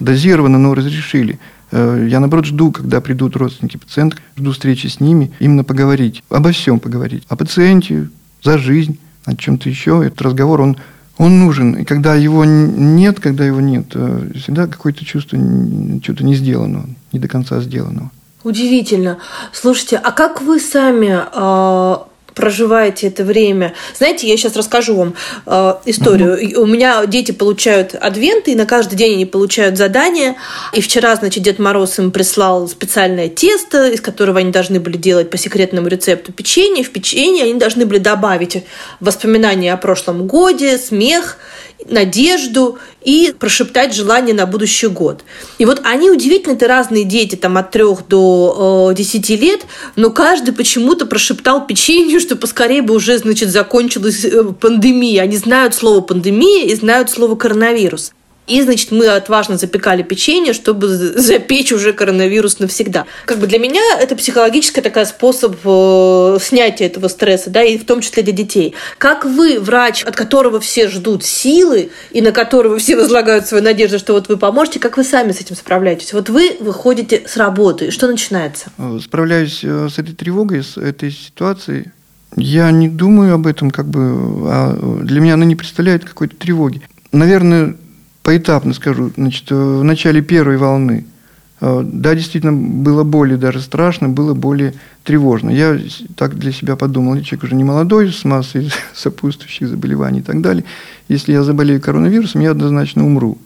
дозированно, 0.00 0.56
но 0.56 0.72
разрешили. 0.72 1.38
Я, 1.72 2.20
наоборот, 2.20 2.46
жду, 2.46 2.72
когда 2.72 3.02
придут 3.02 3.36
родственники 3.36 3.76
пациента, 3.76 4.16
жду 4.36 4.52
встречи 4.52 4.86
с 4.86 4.98
ними, 4.98 5.30
именно 5.40 5.62
поговорить, 5.62 6.24
обо 6.30 6.52
всем 6.52 6.80
поговорить. 6.80 7.24
О 7.28 7.36
пациенте, 7.36 8.08
за 8.42 8.56
жизнь, 8.56 8.98
о 9.26 9.36
чем-то 9.36 9.68
еще. 9.68 10.02
Этот 10.06 10.22
разговор, 10.22 10.62
он 10.62 10.78
он 11.18 11.38
нужен. 11.38 11.74
И 11.74 11.84
когда 11.84 12.14
его 12.14 12.44
нет, 12.44 13.20
когда 13.20 13.44
его 13.44 13.60
нет, 13.60 13.86
э, 13.94 14.30
всегда 14.36 14.66
какое-то 14.66 15.04
чувство 15.04 15.38
чего-то 15.38 16.24
не 16.24 16.34
сделанного, 16.34 16.86
не 17.12 17.18
до 17.18 17.28
конца 17.28 17.60
сделанного. 17.60 18.10
Удивительно. 18.44 19.18
Слушайте, 19.52 19.98
а 19.98 20.10
как 20.10 20.42
вы 20.42 20.58
сами 20.58 21.20
э, 21.32 21.96
проживаете 22.34 23.08
это 23.08 23.24
время. 23.24 23.74
Знаете, 23.96 24.28
я 24.28 24.36
сейчас 24.36 24.56
расскажу 24.56 24.94
вам 24.94 25.14
э, 25.46 25.74
историю. 25.86 26.60
У 26.60 26.66
меня 26.66 27.04
дети 27.06 27.32
получают 27.32 27.94
адвенты, 27.94 28.52
и 28.52 28.54
на 28.54 28.66
каждый 28.66 28.96
день 28.96 29.14
они 29.14 29.26
получают 29.26 29.76
задания. 29.76 30.36
И 30.72 30.80
вчера, 30.80 31.14
значит, 31.16 31.42
Дед 31.42 31.58
Мороз 31.58 31.98
им 31.98 32.10
прислал 32.10 32.68
специальное 32.68 33.28
тесто, 33.28 33.88
из 33.88 34.00
которого 34.00 34.38
они 34.38 34.50
должны 34.50 34.80
были 34.80 34.96
делать 34.96 35.30
по 35.30 35.36
секретному 35.36 35.88
рецепту 35.88 36.32
печенье. 36.32 36.84
В 36.84 36.90
печенье 36.90 37.44
они 37.44 37.54
должны 37.54 37.86
были 37.86 37.98
добавить 37.98 38.64
воспоминания 39.00 39.72
о 39.72 39.76
прошлом 39.76 40.26
годе, 40.26 40.78
смех 40.78 41.38
надежду 41.88 42.78
и 43.02 43.34
прошептать 43.38 43.94
желание 43.94 44.34
на 44.34 44.46
будущий 44.46 44.86
год. 44.86 45.24
И 45.58 45.64
вот 45.64 45.80
они 45.84 46.10
удивительно, 46.10 46.54
это 46.54 46.68
разные 46.68 47.04
дети, 47.04 47.36
там 47.36 47.56
от 47.58 47.70
трех 47.70 48.06
до 48.08 48.90
э, 48.92 48.96
10 48.96 49.30
лет, 49.30 49.60
но 49.96 50.10
каждый 50.10 50.54
почему-то 50.54 51.06
прошептал 51.06 51.66
печенью, 51.66 52.20
что 52.20 52.36
поскорее 52.36 52.82
бы 52.82 52.94
уже, 52.94 53.18
значит, 53.18 53.50
закончилась 53.50 54.24
э, 54.24 54.44
пандемия. 54.44 55.22
Они 55.22 55.36
знают 55.36 55.74
слово 55.74 56.00
пандемия 56.00 56.66
и 56.66 56.74
знают 56.74 57.10
слово 57.10 57.36
коронавирус. 57.36 58.12
И, 58.48 58.60
значит, 58.60 58.90
мы 58.90 59.06
отважно 59.06 59.56
запекали 59.56 60.02
печенье, 60.02 60.52
чтобы 60.52 60.88
запечь 60.88 61.72
уже 61.72 61.92
коронавирус 61.92 62.58
навсегда. 62.58 63.06
Как 63.24 63.38
бы 63.38 63.46
для 63.46 63.58
меня 63.58 63.80
это 64.00 64.16
психологический 64.16 64.80
такой 64.80 65.06
способ 65.06 65.56
э, 65.64 66.38
снятия 66.40 66.88
этого 66.88 67.06
стресса, 67.06 67.50
да, 67.50 67.62
и 67.62 67.78
в 67.78 67.84
том 67.84 68.00
числе 68.00 68.24
для 68.24 68.32
детей. 68.32 68.74
Как 68.98 69.24
вы, 69.24 69.60
врач, 69.60 70.02
от 70.02 70.16
которого 70.16 70.58
все 70.58 70.88
ждут 70.88 71.24
силы, 71.24 71.90
и 72.10 72.20
на 72.20 72.32
которого 72.32 72.78
все 72.78 72.96
возлагают 72.96 73.46
свою 73.46 73.62
надежду, 73.62 74.00
что 74.00 74.12
вот 74.12 74.28
вы 74.28 74.36
поможете, 74.36 74.80
как 74.80 74.96
вы 74.96 75.04
сами 75.04 75.30
с 75.30 75.40
этим 75.40 75.54
справляетесь? 75.54 76.12
Вот 76.12 76.28
вы 76.28 76.56
выходите 76.58 77.22
с 77.26 77.36
работы, 77.36 77.92
что 77.92 78.08
начинается? 78.08 78.70
Э, 78.76 78.98
справляюсь 79.02 79.60
э, 79.62 79.88
с 79.88 80.00
этой 80.00 80.14
тревогой, 80.14 80.64
с 80.64 80.76
этой 80.76 81.12
ситуацией. 81.12 81.86
Я 82.36 82.70
не 82.72 82.88
думаю 82.88 83.34
об 83.34 83.46
этом, 83.46 83.70
как 83.70 83.86
бы, 83.86 84.50
а 84.50 84.76
для 85.02 85.20
меня 85.20 85.34
она 85.34 85.44
не 85.44 85.54
представляет 85.54 86.04
какой-то 86.04 86.34
тревоги. 86.34 86.82
Наверное, 87.12 87.76
поэтапно 88.22 88.74
скажу. 88.74 89.12
Значит, 89.16 89.50
э, 89.50 89.54
в 89.54 89.84
начале 89.84 90.22
первой 90.22 90.56
волны, 90.56 91.04
э, 91.60 91.82
да, 91.84 92.14
действительно, 92.14 92.52
было 92.52 93.04
более 93.04 93.36
даже 93.36 93.60
страшно, 93.60 94.08
было 94.08 94.34
более 94.34 94.74
тревожно. 95.04 95.50
Я 95.50 95.78
так 96.16 96.36
для 96.36 96.52
себя 96.52 96.76
подумал, 96.76 97.14
я 97.14 97.22
человек 97.22 97.44
уже 97.44 97.54
не 97.54 97.64
молодой, 97.64 98.12
с 98.12 98.24
массой 98.24 98.70
сопутствующих 98.94 99.68
заболеваний 99.68 100.20
и 100.20 100.22
так 100.22 100.40
далее. 100.40 100.64
Если 101.08 101.32
я 101.32 101.42
заболею 101.42 101.80
коронавирусом, 101.80 102.40
я 102.40 102.52
однозначно 102.52 103.04
умру. 103.04 103.38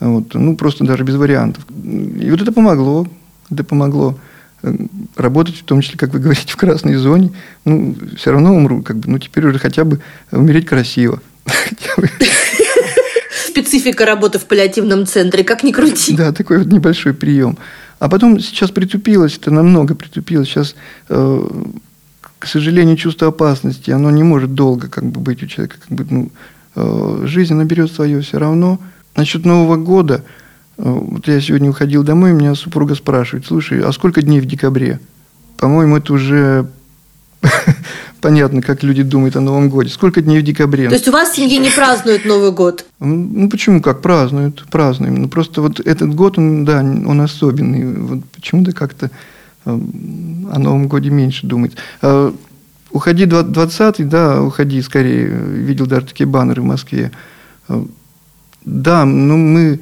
Вот, 0.00 0.34
ну, 0.34 0.56
просто 0.56 0.84
даже 0.84 1.04
без 1.04 1.16
вариантов. 1.16 1.64
И 1.70 2.30
вот 2.30 2.40
это 2.40 2.52
помогло. 2.52 3.06
Это 3.50 3.64
помогло 3.64 4.18
э, 4.62 4.74
работать, 5.16 5.56
в 5.56 5.64
том 5.64 5.80
числе, 5.82 5.98
как 5.98 6.12
вы 6.12 6.18
говорите, 6.20 6.52
в 6.52 6.56
красной 6.56 6.96
зоне. 6.96 7.32
Ну, 7.64 7.94
все 8.16 8.32
равно 8.32 8.54
умру. 8.54 8.82
Как 8.82 8.96
бы, 8.96 9.10
ну, 9.10 9.18
теперь 9.18 9.46
уже 9.46 9.58
хотя 9.58 9.84
бы 9.84 10.00
умереть 10.30 10.66
красиво. 10.66 11.20
специфика 13.50 14.06
работы 14.06 14.38
в 14.38 14.44
паллиативном 14.44 15.06
центре, 15.06 15.44
как 15.44 15.62
ни 15.62 15.72
крути. 15.72 16.16
Да, 16.16 16.32
такой 16.32 16.58
вот 16.58 16.72
небольшой 16.72 17.12
прием. 17.12 17.58
А 17.98 18.08
потом 18.08 18.40
сейчас 18.40 18.70
притупилось, 18.70 19.36
это 19.36 19.50
намного 19.50 19.94
притупилось. 19.94 20.48
Сейчас, 20.48 20.74
э, 21.08 21.48
к 22.38 22.46
сожалению, 22.46 22.96
чувство 22.96 23.28
опасности, 23.28 23.90
оно 23.90 24.10
не 24.10 24.22
может 24.22 24.54
долго 24.54 24.88
как 24.88 25.04
бы 25.04 25.20
быть 25.20 25.42
у 25.42 25.46
человека. 25.46 25.76
Как 25.86 25.96
бы, 25.96 26.06
ну, 26.08 26.30
э, 26.76 27.26
жизнь 27.26 27.54
наберет 27.54 27.92
свое 27.92 28.20
все 28.22 28.38
равно. 28.38 28.78
Насчет 29.16 29.44
Нового 29.44 29.76
года, 29.76 30.24
э, 30.78 30.82
вот 30.84 31.28
я 31.28 31.40
сегодня 31.40 31.68
уходил 31.70 32.02
домой, 32.02 32.32
меня 32.32 32.54
супруга 32.54 32.94
спрашивает, 32.94 33.46
слушай, 33.46 33.82
а 33.82 33.92
сколько 33.92 34.22
дней 34.22 34.40
в 34.40 34.46
декабре? 34.46 34.98
По-моему, 35.58 35.98
это 35.98 36.14
уже 36.14 36.70
понятно, 38.20 38.62
как 38.62 38.82
люди 38.82 39.02
думают 39.02 39.36
о 39.36 39.40
Новом 39.40 39.68
Годе. 39.68 39.90
Сколько 39.90 40.20
дней 40.20 40.40
в 40.40 40.42
декабре? 40.42 40.88
То 40.88 40.94
есть 40.94 41.08
у 41.08 41.12
вас 41.12 41.30
в 41.30 41.36
семье 41.36 41.58
не 41.58 41.70
празднуют 41.70 42.24
Новый 42.24 42.52
год? 42.52 42.84
Ну, 43.00 43.48
почему 43.48 43.80
как? 43.80 44.02
Празднуют, 44.02 44.66
празднуем. 44.70 45.16
Ну, 45.16 45.28
просто 45.28 45.62
вот 45.62 45.80
этот 45.80 46.14
год, 46.14 46.38
он, 46.38 46.64
да, 46.64 46.80
он 46.80 47.20
особенный. 47.20 47.92
Вот 47.96 48.24
почему-то 48.34 48.72
как-то 48.72 49.10
э, 49.64 49.70
о 49.70 50.58
Новом 50.58 50.88
Годе 50.88 51.10
меньше 51.10 51.46
думать. 51.46 51.72
А, 52.02 52.34
уходи 52.90 53.24
20-й, 53.24 54.04
да, 54.04 54.42
уходи 54.42 54.80
скорее. 54.82 55.26
Видел 55.26 55.86
даже 55.86 56.06
такие 56.06 56.26
баннеры 56.26 56.62
в 56.62 56.66
Москве. 56.66 57.12
А, 57.68 57.84
да, 58.64 59.04
ну 59.04 59.36
мы 59.36 59.80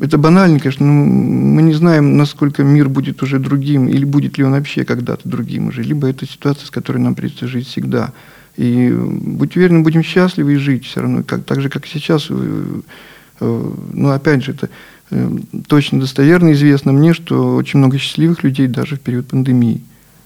это 0.00 0.18
банально, 0.18 0.60
конечно, 0.60 0.86
но 0.86 0.92
мы 0.92 1.62
не 1.62 1.74
знаем, 1.74 2.16
насколько 2.16 2.62
мир 2.62 2.88
будет 2.88 3.22
уже 3.22 3.38
другим, 3.38 3.88
или 3.88 4.04
будет 4.04 4.38
ли 4.38 4.44
он 4.44 4.52
вообще 4.52 4.84
когда-то 4.84 5.28
другим 5.28 5.68
уже. 5.68 5.82
Либо 5.82 6.08
это 6.08 6.26
ситуация, 6.26 6.66
с 6.66 6.70
которой 6.70 6.98
нам 6.98 7.14
придется 7.14 7.48
жить 7.48 7.66
всегда. 7.66 8.12
И 8.56 8.90
будь 8.90 9.56
уверены, 9.56 9.80
будем 9.80 10.02
счастливы 10.02 10.54
и 10.54 10.56
жить 10.56 10.84
все 10.84 11.00
равно. 11.00 11.22
Как, 11.22 11.44
так 11.44 11.60
же, 11.60 11.68
как 11.68 11.86
сейчас, 11.86 12.30
Но 13.40 14.10
опять 14.10 14.44
же, 14.44 14.52
это 14.52 14.68
точно 15.66 16.00
достоверно 16.00 16.52
известно 16.52 16.92
мне, 16.92 17.14
что 17.14 17.56
очень 17.56 17.78
много 17.78 17.98
счастливых 17.98 18.42
людей 18.42 18.66
даже 18.66 18.96
в 18.96 19.00
период 19.00 19.28
пандемии. 19.28 19.82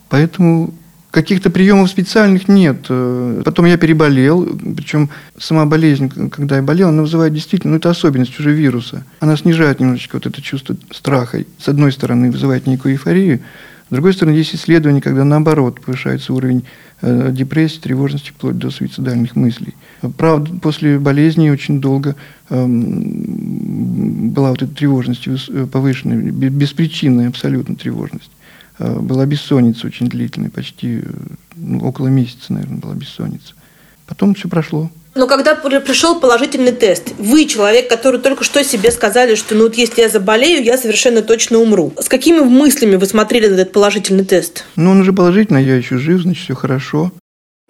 Поэтому 0.08 0.74
Каких-то 1.12 1.50
приемов 1.50 1.90
специальных 1.90 2.48
нет. 2.48 2.86
Э, 2.88 3.42
потом 3.44 3.66
я 3.66 3.76
переболел, 3.76 4.44
причем 4.76 5.10
сама 5.38 5.66
болезнь, 5.66 6.08
когда 6.30 6.56
я 6.56 6.62
болел, 6.62 6.88
она 6.88 7.02
вызывает 7.02 7.34
действительно, 7.34 7.72
ну 7.72 7.76
это 7.76 7.90
особенность 7.90 8.40
уже 8.40 8.50
вируса. 8.50 9.04
Она 9.20 9.36
снижает 9.36 9.78
немножечко 9.78 10.16
вот 10.16 10.26
это 10.26 10.42
чувство 10.42 10.74
страха. 10.90 11.44
С 11.58 11.68
одной 11.68 11.92
стороны, 11.92 12.32
вызывает 12.32 12.66
некую 12.66 12.94
эйфорию, 12.94 13.40
с 13.92 13.94
другой 13.94 14.14
стороны, 14.14 14.34
есть 14.34 14.54
исследования, 14.54 15.02
когда 15.02 15.22
наоборот 15.22 15.82
повышается 15.82 16.32
уровень 16.32 16.64
э, 17.02 17.28
депрессии, 17.30 17.78
тревожности, 17.78 18.30
вплоть 18.30 18.56
до 18.56 18.70
суицидальных 18.70 19.36
мыслей. 19.36 19.74
Правда, 20.16 20.50
после 20.62 20.98
болезни 20.98 21.50
очень 21.50 21.78
долго 21.78 22.16
э, 22.48 22.66
была 22.66 24.48
вот 24.48 24.62
эта 24.62 24.74
тревожность 24.74 25.28
э, 25.28 25.66
повышенная, 25.70 26.16
беспричинная 26.16 27.28
абсолютно 27.28 27.76
тревожность. 27.76 28.30
Э, 28.78 28.98
была 28.98 29.26
бессонница 29.26 29.86
очень 29.86 30.08
длительная, 30.08 30.50
почти 30.50 31.02
ну, 31.56 31.80
около 31.86 32.08
месяца, 32.08 32.52
наверное, 32.52 32.78
была 32.78 32.94
бессонница. 32.94 33.54
Потом 34.06 34.34
все 34.34 34.48
прошло. 34.48 34.90
Но 35.14 35.26
когда 35.26 35.54
пришел 35.54 36.18
положительный 36.20 36.72
тест, 36.72 37.12
вы 37.18 37.44
человек, 37.44 37.88
который 37.88 38.18
только 38.18 38.44
что 38.44 38.64
себе 38.64 38.90
сказали, 38.90 39.34
что 39.34 39.54
ну 39.54 39.64
вот 39.64 39.74
если 39.76 40.00
я 40.00 40.08
заболею, 40.08 40.64
я 40.64 40.78
совершенно 40.78 41.20
точно 41.20 41.58
умру. 41.58 41.92
С 42.00 42.08
какими 42.08 42.40
мыслями 42.40 42.96
вы 42.96 43.04
смотрели 43.04 43.46
на 43.48 43.54
этот 43.54 43.72
положительный 43.72 44.24
тест? 44.24 44.64
Ну, 44.76 44.90
он 44.90 45.00
уже 45.02 45.12
положительный, 45.12 45.64
я 45.64 45.76
еще 45.76 45.98
жив, 45.98 46.22
значит, 46.22 46.44
все 46.44 46.54
хорошо. 46.54 47.12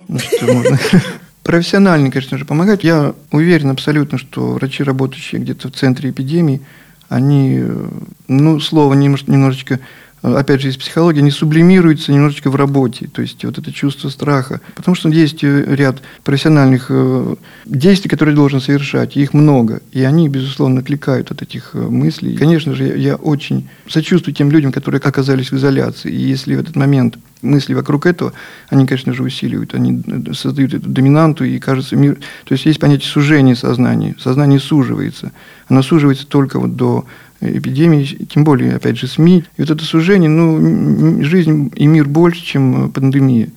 Значит, 0.09 0.43
можно 0.43 0.79
профессионально, 1.43 2.13
конечно 2.13 2.39
же, 2.39 2.45
помогать. 2.45 2.85
Я 2.85 3.15
уверен 3.33 3.71
абсолютно, 3.71 4.19
что 4.19 4.53
врачи, 4.53 4.85
работающие 4.85 5.41
где-то 5.41 5.69
в 5.69 5.73
центре 5.73 6.11
эпидемии, 6.11 6.63
они, 7.09 7.59
э, 7.61 7.89
ну, 8.29 8.61
слово 8.61 8.95
немножечко 8.95 9.81
опять 10.23 10.61
же, 10.63 10.69
из 10.69 10.77
психологии, 10.77 11.19
они 11.19 11.31
сублимируются 11.31 12.13
немножечко 12.13 12.51
в 12.51 12.57
работе, 12.57 13.09
то 13.13 13.23
есть 13.23 13.45
вот 13.45 13.59
это 13.59 13.73
чувство 13.73 14.09
страха. 14.09 14.61
Потому 14.75 14.95
что 14.95 15.09
есть 15.09 15.43
э, 15.43 15.65
ряд 15.75 16.01
профессиональных 16.25 16.87
э, 16.91 17.35
действий, 17.65 18.09
которые 18.09 18.35
должен 18.35 18.61
совершать, 18.61 19.17
и 19.17 19.23
их 19.23 19.35
много, 19.35 19.83
и 19.91 20.03
они, 20.03 20.29
безусловно, 20.29 20.81
отвлекают 20.81 21.31
от 21.33 21.43
этих 21.43 21.71
э, 21.75 21.79
мыслей. 21.79 22.37
Конечно 22.37 22.75
же, 22.75 22.97
я 22.97 23.17
очень 23.17 23.69
сочувствую 23.89 24.35
тем 24.35 24.51
людям, 24.51 24.71
которые 24.71 25.01
оказались 25.01 25.51
в 25.51 25.57
изоляции, 25.57 26.13
и 26.13 26.21
если 26.21 26.55
в 26.55 26.61
этот 26.61 26.77
момент 26.77 27.19
мысли 27.43 27.75
вокруг 27.75 28.07
этого, 28.07 28.33
они, 28.69 28.87
конечно 28.87 29.13
же, 29.13 29.25
усиливают, 29.25 29.75
они 29.75 30.03
создают 30.33 30.75
эту 30.75 30.89
доминанту, 30.89 31.45
и 31.45 31.59
кажется 31.59 31.97
мир... 31.97 32.15
То 32.45 32.53
есть 32.53 32.65
есть 32.65 32.79
понятие 32.79 33.09
сужения 33.09 33.57
сознания, 33.57 34.15
сознание 34.21 34.61
суживается. 34.61 35.33
Оно 35.69 35.83
суживается 35.83 36.27
только 36.27 36.61
вот 36.61 36.77
до 36.77 37.05
эпидемии, 37.43 38.05
тем 38.05 38.45
более, 38.45 38.77
опять 38.77 38.99
же, 38.99 39.07
СМИ. 39.07 39.45
И 39.57 39.61
вот 39.61 39.71
это 39.71 39.85
сужение, 39.85 40.31
ну, 40.31 41.23
жизнь 41.23 41.73
и 41.75 41.87
мир 41.87 42.07
больше, 42.09 42.45
чем 42.45 42.91
пандемия. 42.91 43.51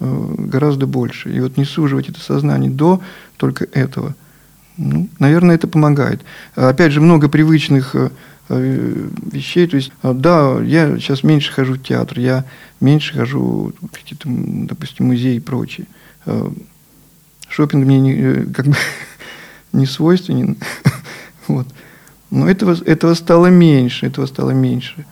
Э, 0.00 0.34
гораздо 0.38 0.86
больше. 0.86 1.30
И 1.30 1.40
вот 1.40 1.58
не 1.58 1.66
суживать 1.66 2.08
это 2.08 2.20
сознание 2.20 2.70
до 2.70 3.02
только 3.36 3.66
этого. 3.66 4.14
Ну, 4.78 5.08
наверное, 5.18 5.56
это 5.56 5.68
помогает. 5.68 6.22
Опять 6.54 6.92
же, 6.92 7.02
много 7.02 7.28
привычных 7.28 7.94
э, 7.94 8.10
э, 8.48 9.08
вещей. 9.30 9.66
То 9.66 9.76
есть, 9.76 9.92
да, 10.02 10.58
я 10.62 10.98
сейчас 10.98 11.22
меньше 11.22 11.52
хожу 11.52 11.74
в 11.74 11.82
театр, 11.82 12.18
я 12.18 12.46
меньше 12.80 13.14
хожу 13.14 13.74
в 13.82 13.88
какие-то, 13.88 14.26
допустим, 14.26 15.08
музеи 15.08 15.36
и 15.36 15.40
прочее. 15.40 15.86
Шопинг 17.48 17.84
мне 17.84 18.00
не, 18.00 18.44
как 18.54 18.68
бы 18.68 18.76
не 19.72 19.84
свойственен. 19.84 20.56
вот. 21.46 21.66
Но 22.30 22.48
этого, 22.48 22.76
этого 22.84 23.14
стало 23.14 23.46
меньше, 23.46 24.06
этого 24.06 24.26
стало 24.26 24.50
меньше. 24.50 25.04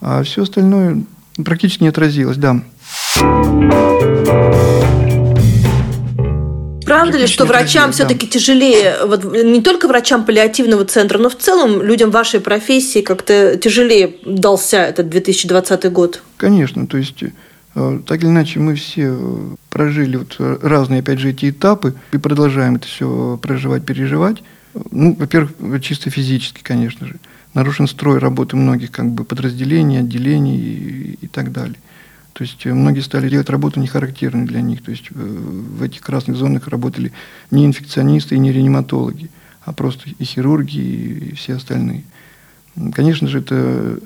А 0.00 0.22
все 0.22 0.42
остальное 0.42 1.02
практически 1.44 1.82
не 1.82 1.88
отразилось, 1.88 2.36
да. 2.36 2.60
Правда 6.84 7.18
ли, 7.18 7.26
что 7.26 7.44
врачам 7.44 7.92
все-таки 7.92 8.26
да. 8.26 8.32
тяжелее, 8.32 8.96
вот 9.04 9.22
не 9.24 9.60
только 9.60 9.88
врачам 9.88 10.24
паллиативного 10.24 10.86
центра, 10.86 11.18
но 11.18 11.28
в 11.28 11.36
целом 11.36 11.82
людям 11.82 12.10
вашей 12.10 12.40
профессии 12.40 13.02
как-то 13.02 13.58
тяжелее 13.58 14.16
дался 14.24 14.78
этот 14.78 15.10
2020 15.10 15.92
год? 15.92 16.22
Конечно, 16.38 16.86
то 16.86 16.96
есть 16.96 17.22
э, 17.74 18.00
так 18.06 18.22
или 18.22 18.30
иначе 18.30 18.60
мы 18.60 18.74
все 18.74 19.14
э, 19.18 19.54
прожили 19.68 20.16
вот 20.16 20.36
разные, 20.38 21.00
опять 21.00 21.18
же, 21.18 21.28
эти 21.28 21.50
этапы 21.50 21.94
и 22.12 22.16
продолжаем 22.16 22.76
это 22.76 22.86
все 22.86 23.38
проживать, 23.42 23.84
переживать. 23.84 24.42
Ну, 24.90 25.14
во-первых, 25.14 25.52
чисто 25.82 26.10
физически, 26.10 26.62
конечно 26.62 27.06
же. 27.06 27.16
Нарушен 27.54 27.88
строй 27.88 28.18
работы 28.18 28.56
многих 28.56 28.90
как 28.90 29.10
бы, 29.10 29.24
подразделений, 29.24 30.00
отделений 30.00 30.58
и, 30.58 31.18
и 31.22 31.26
так 31.26 31.52
далее. 31.52 31.76
То 32.38 32.44
есть 32.44 32.64
э, 32.66 32.72
многие 32.72 33.00
стали 33.00 33.28
делать 33.28 33.50
работу 33.50 33.80
не 33.80 33.88
характерной 33.88 34.46
для 34.46 34.60
них. 34.60 34.82
То 34.84 34.92
есть 34.92 35.06
э, 35.10 35.14
в 35.14 35.82
этих 35.82 36.02
красных 36.02 36.36
зонах 36.36 36.68
работали 36.68 37.12
не 37.50 37.66
инфекционисты 37.66 38.36
и 38.36 38.38
не 38.38 38.52
реаниматологи, 38.52 39.28
а 39.64 39.72
просто 39.72 40.10
и 40.16 40.24
хирурги, 40.24 40.78
и 40.78 41.34
все 41.34 41.54
остальные. 41.54 42.04
Конечно 42.94 43.26
же, 43.26 43.40
это 43.40 43.98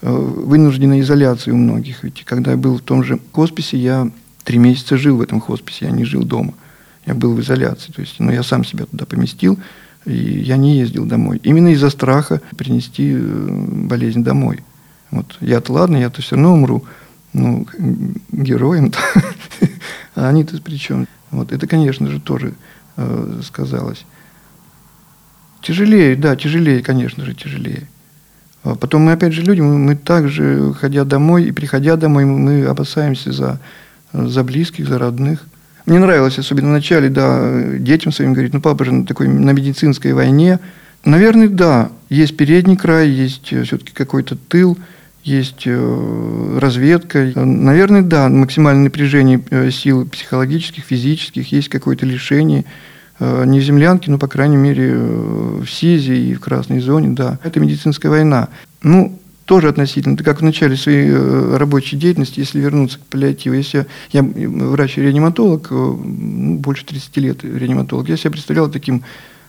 э, 0.00 0.10
вынужденная 0.10 1.00
изоляция 1.00 1.52
у 1.52 1.58
многих. 1.58 2.04
Ведь 2.04 2.24
когда 2.24 2.52
я 2.52 2.56
был 2.56 2.78
в 2.78 2.82
том 2.82 3.04
же 3.04 3.20
хосписе, 3.32 3.76
я 3.76 4.10
три 4.44 4.58
месяца 4.58 4.96
жил 4.96 5.18
в 5.18 5.20
этом 5.20 5.40
хосписе, 5.40 5.86
я 5.86 5.90
не 5.90 6.04
жил 6.04 6.24
дома. 6.24 6.54
Я 7.04 7.14
был 7.14 7.34
в 7.34 7.40
изоляции. 7.40 7.92
То 7.92 8.00
есть, 8.00 8.18
ну, 8.18 8.32
я 8.32 8.42
сам 8.42 8.64
себя 8.64 8.86
туда 8.86 9.04
поместил, 9.04 9.58
и 10.04 10.42
я 10.42 10.56
не 10.56 10.76
ездил 10.78 11.06
домой. 11.06 11.40
Именно 11.42 11.68
из-за 11.68 11.90
страха 11.90 12.40
принести 12.56 13.12
э, 13.14 13.18
болезнь 13.18 14.22
домой. 14.22 14.62
Вот 15.10 15.36
я-то 15.40 15.72
ладно, 15.72 15.96
я-то 15.96 16.22
все 16.22 16.36
равно 16.36 16.54
умру. 16.54 16.84
Ну, 17.32 17.66
героем-то. 18.32 18.98
а 20.14 20.28
они-то 20.28 20.60
при 20.60 20.76
чем? 20.76 21.06
Вот 21.30 21.52
это, 21.52 21.66
конечно 21.66 22.08
же, 22.08 22.20
тоже 22.20 22.54
э, 22.96 23.40
сказалось. 23.44 24.04
Тяжелее, 25.62 26.16
да, 26.16 26.36
тяжелее, 26.36 26.82
конечно 26.82 27.24
же, 27.24 27.34
тяжелее. 27.34 27.88
А 28.62 28.74
потом 28.74 29.02
мы, 29.02 29.12
опять 29.12 29.32
же, 29.32 29.42
люди, 29.42 29.60
мы, 29.60 29.78
мы 29.78 29.96
также, 29.96 30.74
ходя 30.74 31.04
домой 31.04 31.44
и 31.44 31.52
приходя 31.52 31.96
домой, 31.96 32.24
мы 32.24 32.64
опасаемся 32.66 33.32
за, 33.32 33.60
за 34.12 34.44
близких, 34.44 34.86
за 34.88 34.98
родных. 34.98 35.46
Мне 35.86 35.98
нравилось, 35.98 36.38
особенно 36.38 36.68
в 36.68 36.72
начале, 36.72 37.10
да, 37.10 37.62
детям 37.78 38.10
своим 38.10 38.32
говорить, 38.32 38.54
ну, 38.54 38.60
папа 38.60 38.84
же 38.84 38.92
на 38.92 39.06
такой, 39.06 39.28
на 39.28 39.50
медицинской 39.50 40.12
войне. 40.12 40.58
Наверное, 41.04 41.48
да, 41.48 41.90
есть 42.08 42.36
передний 42.36 42.76
край, 42.76 43.08
есть 43.08 43.52
э, 43.52 43.64
все-таки 43.64 43.92
какой-то 43.92 44.36
тыл, 44.36 44.78
есть 45.22 45.64
э, 45.66 46.58
разведка. 46.58 47.30
Наверное, 47.34 48.00
да, 48.00 48.30
максимальное 48.30 48.84
напряжение 48.84 49.42
э, 49.50 49.70
сил 49.70 50.06
психологических, 50.06 50.84
физических, 50.84 51.52
есть 51.52 51.68
какое-то 51.68 52.06
лишение. 52.06 52.64
Не 53.20 53.60
в 53.60 53.62
землянке, 53.62 54.10
но, 54.10 54.18
по 54.18 54.26
крайней 54.26 54.56
мере, 54.56 54.92
в 54.92 55.66
СИЗе 55.68 56.16
и 56.16 56.34
в 56.34 56.40
красной 56.40 56.80
зоне, 56.80 57.10
да. 57.10 57.38
Это 57.44 57.60
медицинская 57.60 58.10
война. 58.10 58.48
Ну, 58.82 59.16
тоже 59.44 59.68
относительно, 59.68 60.16
как 60.16 60.40
в 60.40 60.44
начале 60.44 60.76
своей 60.76 61.10
э, 61.10 61.56
рабочей 61.56 61.96
деятельности, 61.96 62.40
если 62.40 62.60
вернуться 62.60 62.98
к 62.98 63.02
паллиативу, 63.02 63.54
если 63.54 63.86
я, 64.12 64.20
я 64.20 64.22
врач-реаниматолог, 64.22 65.68
э, 65.70 65.74
ну, 65.74 66.58
больше 66.58 66.86
30 66.86 67.16
лет 67.18 67.44
реаниматолог, 67.44 68.08
я 68.08 68.16
себя 68.16 68.30
представлял 68.30 68.70
таким 68.70 69.04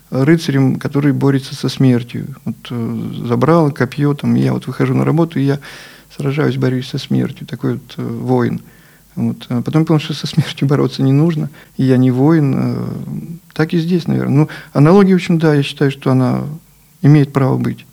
рыцарем, 0.10 0.78
который 0.78 1.14
борется 1.14 1.56
со 1.56 1.70
смертью. 1.70 2.28
Вот 2.44 2.56
э, 2.70 3.12
забрал 3.26 3.72
копье, 3.72 4.14
там, 4.14 4.36
я 4.36 4.52
вот 4.54 4.68
выхожу 4.68 4.94
на 4.94 5.06
работу, 5.06 5.40
и 5.40 5.44
я 5.44 5.60
сражаюсь, 6.16 6.58
борюсь 6.58 6.90
со 6.90 6.98
смертью, 6.98 7.48
такой 7.48 7.74
вот 7.74 7.96
воин. 7.98 8.62
Вот. 9.16 9.46
А 9.48 9.62
потом 9.62 9.86
понял, 9.86 10.02
что 10.02 10.14
со 10.14 10.28
смертью 10.28 10.68
бороться 10.68 11.04
не 11.04 11.14
нужно, 11.14 11.50
и 11.78 11.86
я 11.86 11.96
не 11.96 12.12
воин. 12.12 13.40
Так 13.54 13.74
и 13.74 13.80
здесь, 13.80 14.08
наверное. 14.08 14.36
Ну, 14.36 14.50
аналогия, 14.74 15.14
в 15.14 15.18
общем, 15.18 15.40
да, 15.40 15.56
я 15.56 15.64
считаю, 15.64 15.90
что 15.90 16.12
она 16.12 16.44
имеет 17.02 17.32
право 17.32 17.58
быть. 17.58 17.86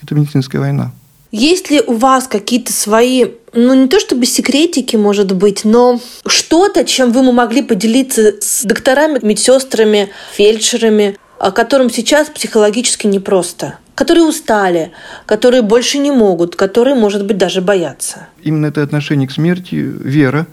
Это 0.00 0.14
медицинская 0.14 0.60
война. 0.60 0.92
Есть 1.30 1.70
ли 1.70 1.80
у 1.80 1.94
вас 1.94 2.26
какие-то 2.26 2.72
свои, 2.72 3.26
ну 3.52 3.74
не 3.74 3.88
то 3.88 4.00
чтобы 4.00 4.26
секретики, 4.26 4.96
может 4.96 5.34
быть, 5.34 5.64
но 5.64 6.00
что-то, 6.26 6.84
чем 6.84 7.12
вы 7.12 7.22
могли 7.32 7.62
поделиться 7.62 8.34
с 8.40 8.64
докторами, 8.64 9.20
медсестрами, 9.22 10.10
фельдшерами, 10.34 11.16
которым 11.54 11.90
сейчас 11.90 12.28
психологически 12.28 13.06
непросто? 13.06 13.78
которые 14.00 14.24
устали, 14.24 14.92
которые 15.26 15.60
больше 15.60 15.98
не 15.98 16.10
могут, 16.10 16.56
которые, 16.56 16.94
может 16.94 17.26
быть, 17.26 17.36
даже 17.36 17.60
боятся. 17.60 18.28
Именно 18.42 18.66
это 18.68 18.82
отношение 18.82 19.28
к 19.28 19.30
смерти, 19.30 19.74
вера, 19.74 20.46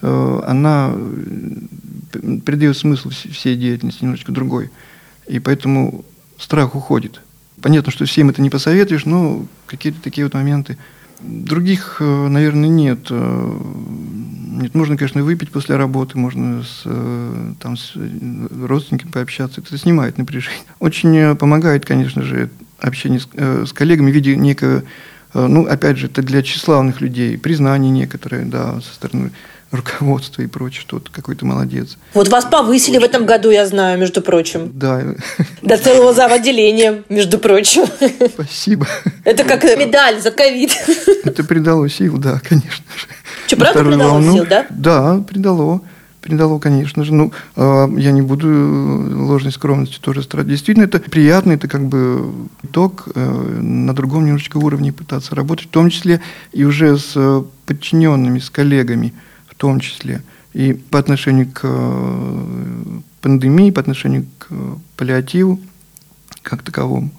э, 0.00 0.40
она 0.46 0.90
придает 2.46 2.78
смысл 2.78 3.10
всей 3.10 3.56
деятельности 3.56 4.04
немножечко 4.04 4.32
другой. 4.32 4.70
И 5.26 5.38
поэтому 5.38 6.06
страх 6.38 6.74
уходит. 6.74 7.20
Понятно, 7.64 7.90
что 7.90 8.04
всем 8.04 8.28
это 8.28 8.42
не 8.42 8.50
посоветуешь, 8.50 9.06
но 9.06 9.46
какие-то 9.64 9.98
такие 10.02 10.26
вот 10.26 10.34
моменты 10.34 10.76
Других, 11.20 11.96
э, 12.00 12.28
наверное, 12.28 12.68
нет. 12.68 13.06
Э, 13.08 13.60
нет, 14.60 14.74
можно, 14.74 14.98
конечно, 14.98 15.22
выпить 15.22 15.50
после 15.50 15.76
работы, 15.76 16.18
можно 16.18 16.62
с, 16.62 16.82
э, 16.84 17.52
там, 17.58 17.78
с 17.78 17.94
родственниками 18.66 19.10
пообщаться. 19.10 19.62
Это 19.62 19.78
снимает 19.78 20.18
напряжение. 20.18 20.60
Очень 20.78 21.34
помогает, 21.36 21.86
конечно 21.86 22.20
же, 22.20 22.50
общение 22.80 23.20
с, 23.20 23.28
с 23.66 23.72
коллегами 23.72 24.10
в 24.10 24.14
виде 24.14 24.36
некого, 24.36 24.82
ну, 25.32 25.64
опять 25.64 25.96
же, 25.96 26.08
это 26.08 26.20
для 26.20 26.42
тщеславных 26.42 27.00
людей, 27.00 27.38
признание 27.38 27.90
некоторое, 27.90 28.44
да, 28.44 28.82
со 28.82 28.92
стороны 28.92 29.30
руководство 29.74 30.42
и 30.42 30.46
прочее, 30.46 30.80
что 30.80 30.98
то 30.98 31.10
какой 31.10 31.36
то 31.36 31.46
молодец. 31.46 31.96
Вот 32.14 32.28
вас 32.28 32.44
повысили 32.44 32.98
в 32.98 33.04
этом 33.04 33.26
году, 33.26 33.50
я 33.50 33.66
знаю, 33.66 33.98
между 33.98 34.22
прочим. 34.22 34.70
Да. 34.74 35.02
До 35.62 35.76
целого 35.76 36.12
зав. 36.12 36.32
отделения, 36.32 37.02
между 37.08 37.38
прочим. 37.38 37.84
Спасибо. 38.34 38.86
Это 39.24 39.44
как 39.44 39.64
медаль 39.64 40.20
за 40.20 40.30
ковид. 40.30 40.72
Это 41.24 41.44
придало 41.44 41.88
сил, 41.88 42.18
да, 42.18 42.40
конечно 42.46 42.84
же. 42.96 43.06
Что, 43.46 43.56
правда 43.56 43.84
придало 43.84 44.10
волну. 44.10 44.32
сил, 44.34 44.46
да? 44.48 44.66
Да, 44.70 45.24
придало. 45.26 45.80
Придало, 46.20 46.58
конечно 46.58 47.04
же. 47.04 47.12
Ну, 47.12 47.32
а, 47.54 47.86
я 47.98 48.10
не 48.10 48.22
буду 48.22 48.48
ложной 48.48 49.52
скромности 49.52 49.98
тоже 50.00 50.22
страдать. 50.22 50.48
Действительно, 50.48 50.84
это 50.84 50.98
приятно, 50.98 51.52
это 51.52 51.68
как 51.68 51.84
бы 51.84 52.32
итог 52.62 53.08
э, 53.14 53.20
на 53.20 53.94
другом 53.94 54.24
немножечко 54.24 54.56
уровне 54.56 54.90
пытаться 54.90 55.34
работать, 55.34 55.66
в 55.66 55.70
том 55.70 55.90
числе 55.90 56.22
и 56.52 56.64
уже 56.64 56.96
с 56.96 57.44
подчиненными, 57.66 58.38
с 58.38 58.48
коллегами– 58.48 59.12
в 59.54 59.60
том 59.60 59.80
числе. 59.80 60.22
И 60.52 60.72
по 60.72 60.98
отношению 60.98 61.50
к 61.50 61.60
э, 61.64 63.00
пандемии, 63.20 63.70
по 63.70 63.80
отношению 63.80 64.26
к 64.38 64.48
паллиативу 64.96 65.60
как 66.42 66.62
таковому. 66.62 67.10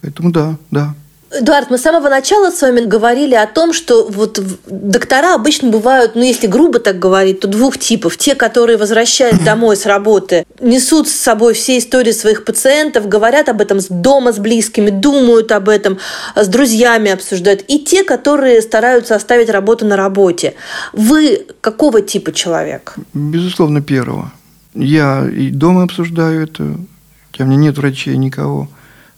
Поэтому 0.00 0.30
да, 0.30 0.56
да, 0.70 0.94
Эдуард, 1.30 1.68
мы 1.68 1.76
с 1.76 1.82
самого 1.82 2.08
начала 2.08 2.50
с 2.50 2.62
вами 2.62 2.80
говорили 2.80 3.34
о 3.34 3.46
том, 3.46 3.74
что 3.74 4.08
вот 4.08 4.40
доктора 4.66 5.34
обычно 5.34 5.68
бывают, 5.68 6.14
ну 6.14 6.22
если 6.22 6.46
грубо 6.46 6.78
так 6.78 6.98
говорить, 6.98 7.40
то 7.40 7.48
двух 7.48 7.76
типов. 7.76 8.16
Те, 8.16 8.34
которые 8.34 8.78
возвращаясь 8.78 9.38
домой 9.40 9.76
с 9.76 9.84
работы, 9.84 10.46
несут 10.58 11.06
с 11.06 11.12
собой 11.14 11.52
все 11.52 11.76
истории 11.76 12.12
своих 12.12 12.44
пациентов, 12.46 13.08
говорят 13.08 13.50
об 13.50 13.60
этом 13.60 13.80
с 13.80 13.88
дома 13.88 14.32
с 14.32 14.38
близкими, 14.38 14.88
думают 14.88 15.52
об 15.52 15.68
этом, 15.68 15.98
с 16.34 16.48
друзьями 16.48 17.10
обсуждают. 17.10 17.62
И 17.68 17.78
те, 17.78 18.04
которые 18.04 18.62
стараются 18.62 19.14
оставить 19.14 19.50
работу 19.50 19.84
на 19.84 19.96
работе. 19.96 20.54
Вы 20.94 21.46
какого 21.60 22.00
типа 22.00 22.32
человек? 22.32 22.94
Безусловно, 23.12 23.82
первого. 23.82 24.32
Я 24.74 25.28
и 25.28 25.50
дома 25.50 25.82
обсуждаю 25.82 26.44
это, 26.44 26.62
у 26.62 27.44
меня 27.44 27.56
нет 27.56 27.76
врачей 27.76 28.16
никого, 28.16 28.68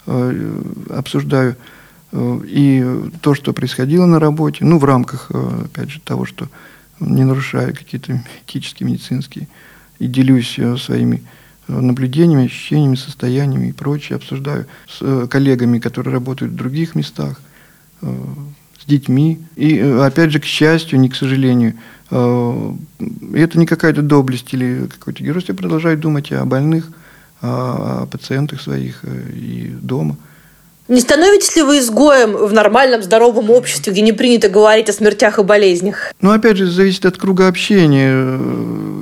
э, 0.06 0.32
обсуждаю 0.90 1.54
Э, 1.54 1.79
и 2.12 3.10
то, 3.20 3.34
что 3.34 3.52
происходило 3.52 4.06
на 4.06 4.18
работе, 4.18 4.64
ну, 4.64 4.78
в 4.78 4.84
рамках, 4.84 5.26
э, 5.30 5.64
опять 5.66 5.90
же, 5.90 6.00
того, 6.00 6.24
что 6.24 6.48
не 6.98 7.24
нарушая 7.24 7.72
какие-то 7.72 8.22
этические, 8.46 8.88
медицинские, 8.88 9.48
и 9.98 10.06
делюсь 10.06 10.58
э, 10.58 10.76
своими 10.76 11.22
наблюдениями, 11.68 12.46
ощущениями, 12.46 12.96
состояниями 12.96 13.68
и 13.68 13.72
прочее, 13.72 14.16
обсуждаю 14.16 14.66
с 14.88 15.28
коллегами, 15.28 15.78
которые 15.78 16.12
работают 16.12 16.52
в 16.52 16.56
других 16.56 16.96
местах, 16.96 17.40
с 18.00 18.86
детьми. 18.86 19.38
И, 19.54 19.78
опять 19.78 20.32
же, 20.32 20.40
к 20.40 20.44
счастью, 20.44 20.98
не 20.98 21.08
к 21.08 21.14
сожалению, 21.14 21.74
это 22.08 23.52
не 23.54 23.66
какая-то 23.66 24.02
доблесть 24.02 24.52
или 24.52 24.88
какое-то 24.88 25.22
геройство, 25.22 25.52
я 25.52 25.58
продолжаю 25.58 25.96
думать 25.96 26.32
о 26.32 26.44
больных, 26.44 26.90
о 27.40 28.06
пациентах 28.06 28.60
своих 28.60 29.04
и 29.04 29.72
дома– 29.80 30.16
не 30.90 31.00
становитесь 31.00 31.54
ли 31.54 31.62
вы 31.62 31.78
изгоем 31.78 32.32
в 32.36 32.52
нормальном, 32.52 33.02
здоровом 33.02 33.48
обществе, 33.50 33.92
где 33.92 34.02
не 34.02 34.12
принято 34.12 34.48
говорить 34.48 34.88
о 34.88 34.92
смертях 34.92 35.38
и 35.38 35.42
болезнях? 35.44 36.12
Ну, 36.20 36.32
опять 36.32 36.56
же, 36.56 36.66
зависит 36.66 37.06
от 37.06 37.16
круга 37.16 37.46
общения. 37.46 38.36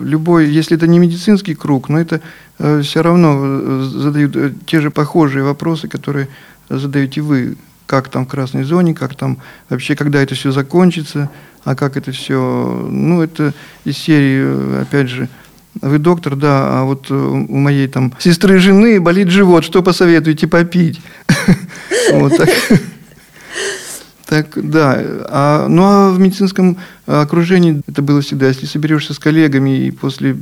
Любой, 0.05 0.51
если 0.51 0.77
это 0.77 0.87
не 0.87 0.99
медицинский 0.99 1.55
круг, 1.55 1.89
но 1.89 1.99
это 1.99 2.21
э, 2.59 2.83
все 2.83 3.03
равно 3.03 3.39
э, 3.41 3.89
задают 3.91 4.37
э, 4.37 4.53
те 4.67 4.83
же 4.83 4.91
похожие 4.91 5.43
вопросы, 5.43 5.89
которые 5.89 6.29
задаете 6.69 7.23
вы. 7.23 7.57
Как 7.87 8.11
там 8.11 8.27
в 8.27 8.29
красной 8.29 8.65
зоне, 8.65 8.93
как 8.93 9.15
там 9.15 9.39
вообще, 9.71 9.97
когда 9.97 10.21
это 10.23 10.35
все 10.35 10.53
закончится, 10.53 11.31
а 11.65 11.75
как 11.75 11.97
это 11.97 12.13
все... 12.13 12.87
Ну, 12.91 13.23
это 13.23 13.55
из 13.87 13.97
серии, 13.97 14.83
опять 14.83 15.09
же, 15.09 15.31
вы 15.81 15.99
доктор, 15.99 16.37
да, 16.37 16.81
а 16.81 16.85
вот 16.85 17.11
у 17.11 17.57
моей 17.57 17.89
там 17.89 18.13
сестры 18.19 18.59
жены 18.59 19.01
болит 19.01 19.29
живот, 19.29 19.65
что 19.65 19.83
посоветуете 19.83 20.47
попить? 20.47 21.01
Так. 24.29 24.49
Да. 24.57 25.03
А, 25.31 25.69
ну, 25.69 25.83
а 25.85 26.11
в 26.11 26.19
медицинском 26.21 26.77
окружении 27.07 27.81
это 27.87 28.03
было 28.03 28.21
всегда. 28.21 28.49
Если 28.49 28.67
соберешься 28.67 29.15
с 29.15 29.19
коллегами 29.19 29.87
и 29.87 29.91
после 29.91 30.37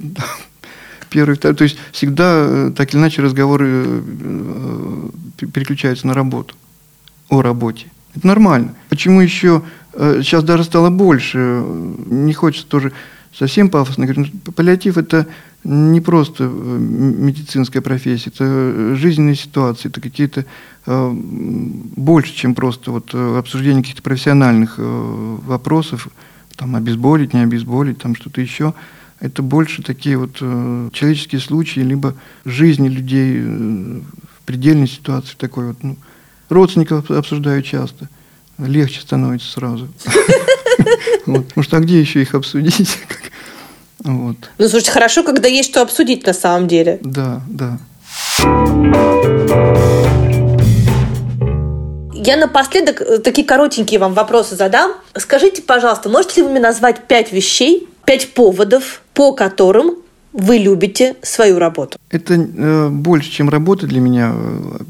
первый, 1.09 1.37
второй, 1.37 1.57
то 1.57 1.65
есть 1.65 1.79
всегда 1.93 2.33
э, 2.35 2.73
так 2.77 2.93
или 2.93 3.01
иначе 3.01 3.23
разговоры 3.23 3.85
э, 3.87 5.09
переключаются 5.53 6.07
на 6.09 6.15
работу, 6.15 6.57
о 7.29 7.43
работе. 7.43 7.87
Это 8.17 8.27
нормально. 8.27 8.75
Почему 8.89 9.21
еще 9.21 9.63
сейчас 9.93 10.43
э, 10.43 10.47
даже 10.47 10.65
стало 10.65 10.91
больше? 10.91 11.63
Не 12.07 12.33
хочется 12.33 12.67
тоже 12.67 12.93
совсем 13.39 13.69
пафосно 13.69 14.07
говорить. 14.07 14.33
Паллиатив– 14.55 14.99
это 14.99 15.27
не 15.65 16.01
просто 16.01 16.45
медицинская 16.45 17.83
профессия, 17.83 18.31
это 18.31 18.95
жизненные 18.95 19.35
ситуации, 19.35 19.89
это 19.89 20.01
какие-то 20.01 20.47
Э, 20.87 21.11
больше, 21.13 22.35
чем 22.35 22.55
просто 22.55 22.93
вот 22.93 23.11
э, 23.13 23.39
обсуждение 23.39 23.83
каких-то 23.83 24.03
профессиональных 24.03 24.77
э, 24.79 24.83
вопросов, 25.43 26.09
там 26.55 26.77
обезболить, 26.77 27.35
не 27.35 27.41
обезболить, 27.41 27.99
там 27.99 28.15
что-то 28.15 28.41
еще. 28.41 28.73
Это 29.19 29.43
больше 29.43 29.83
такие 29.83 30.19
вот 30.19 30.37
человеческие 30.37 31.41
случаи, 31.41 31.81
либо 31.81 32.15
жизни 32.45 32.89
людей 32.89 33.41
в 33.41 34.45
предельной 34.45 34.87
ситуации 34.87 35.35
такой 35.39 35.69
вот. 35.69 35.83
Ну, 35.83 35.97
родственников 36.51 37.11
обсуждаю 37.11 37.63
часто. 37.63 38.11
Легче 38.59 39.01
становится 39.01 39.51
сразу. 39.53 39.89
Потому 41.27 41.63
что 41.63 41.77
а 41.77 41.81
где 41.81 42.01
еще 42.01 42.23
их 42.23 42.35
обсудить? 42.35 42.99
Вот. 44.05 44.37
Ну, 44.59 44.69
слушайте, 44.69 44.93
хорошо, 44.93 45.25
когда 45.25 45.49
есть 45.49 45.71
что 45.71 45.83
обсудить 45.83 46.25
на 46.27 46.33
самом 46.33 46.69
деле. 46.69 47.01
Да, 47.03 47.41
да. 47.49 47.79
Я 52.13 52.37
напоследок 52.37 53.01
э, 53.01 53.19
такие 53.19 53.45
коротенькие 53.45 53.99
вам 53.99 54.15
вопросы 54.15 54.55
задам. 54.55 54.93
Скажите, 55.17 55.63
пожалуйста, 55.63 56.09
можете 56.09 56.37
ли 56.37 56.43
вы 56.43 56.51
мне 56.51 56.61
назвать 56.61 57.09
пять 57.09 57.33
вещей, 57.33 57.89
пять 58.05 58.33
поводов, 58.33 59.03
по 59.13 59.33
которым 59.33 59.97
вы 60.37 60.59
любите 60.59 61.17
свою 61.23 61.59
работу? 61.59 61.99
Это 62.11 62.35
э, 62.35 62.89
больше, 62.91 63.31
чем 63.31 63.49
работа 63.49 63.87
для 63.87 64.01
меня. 64.01 64.35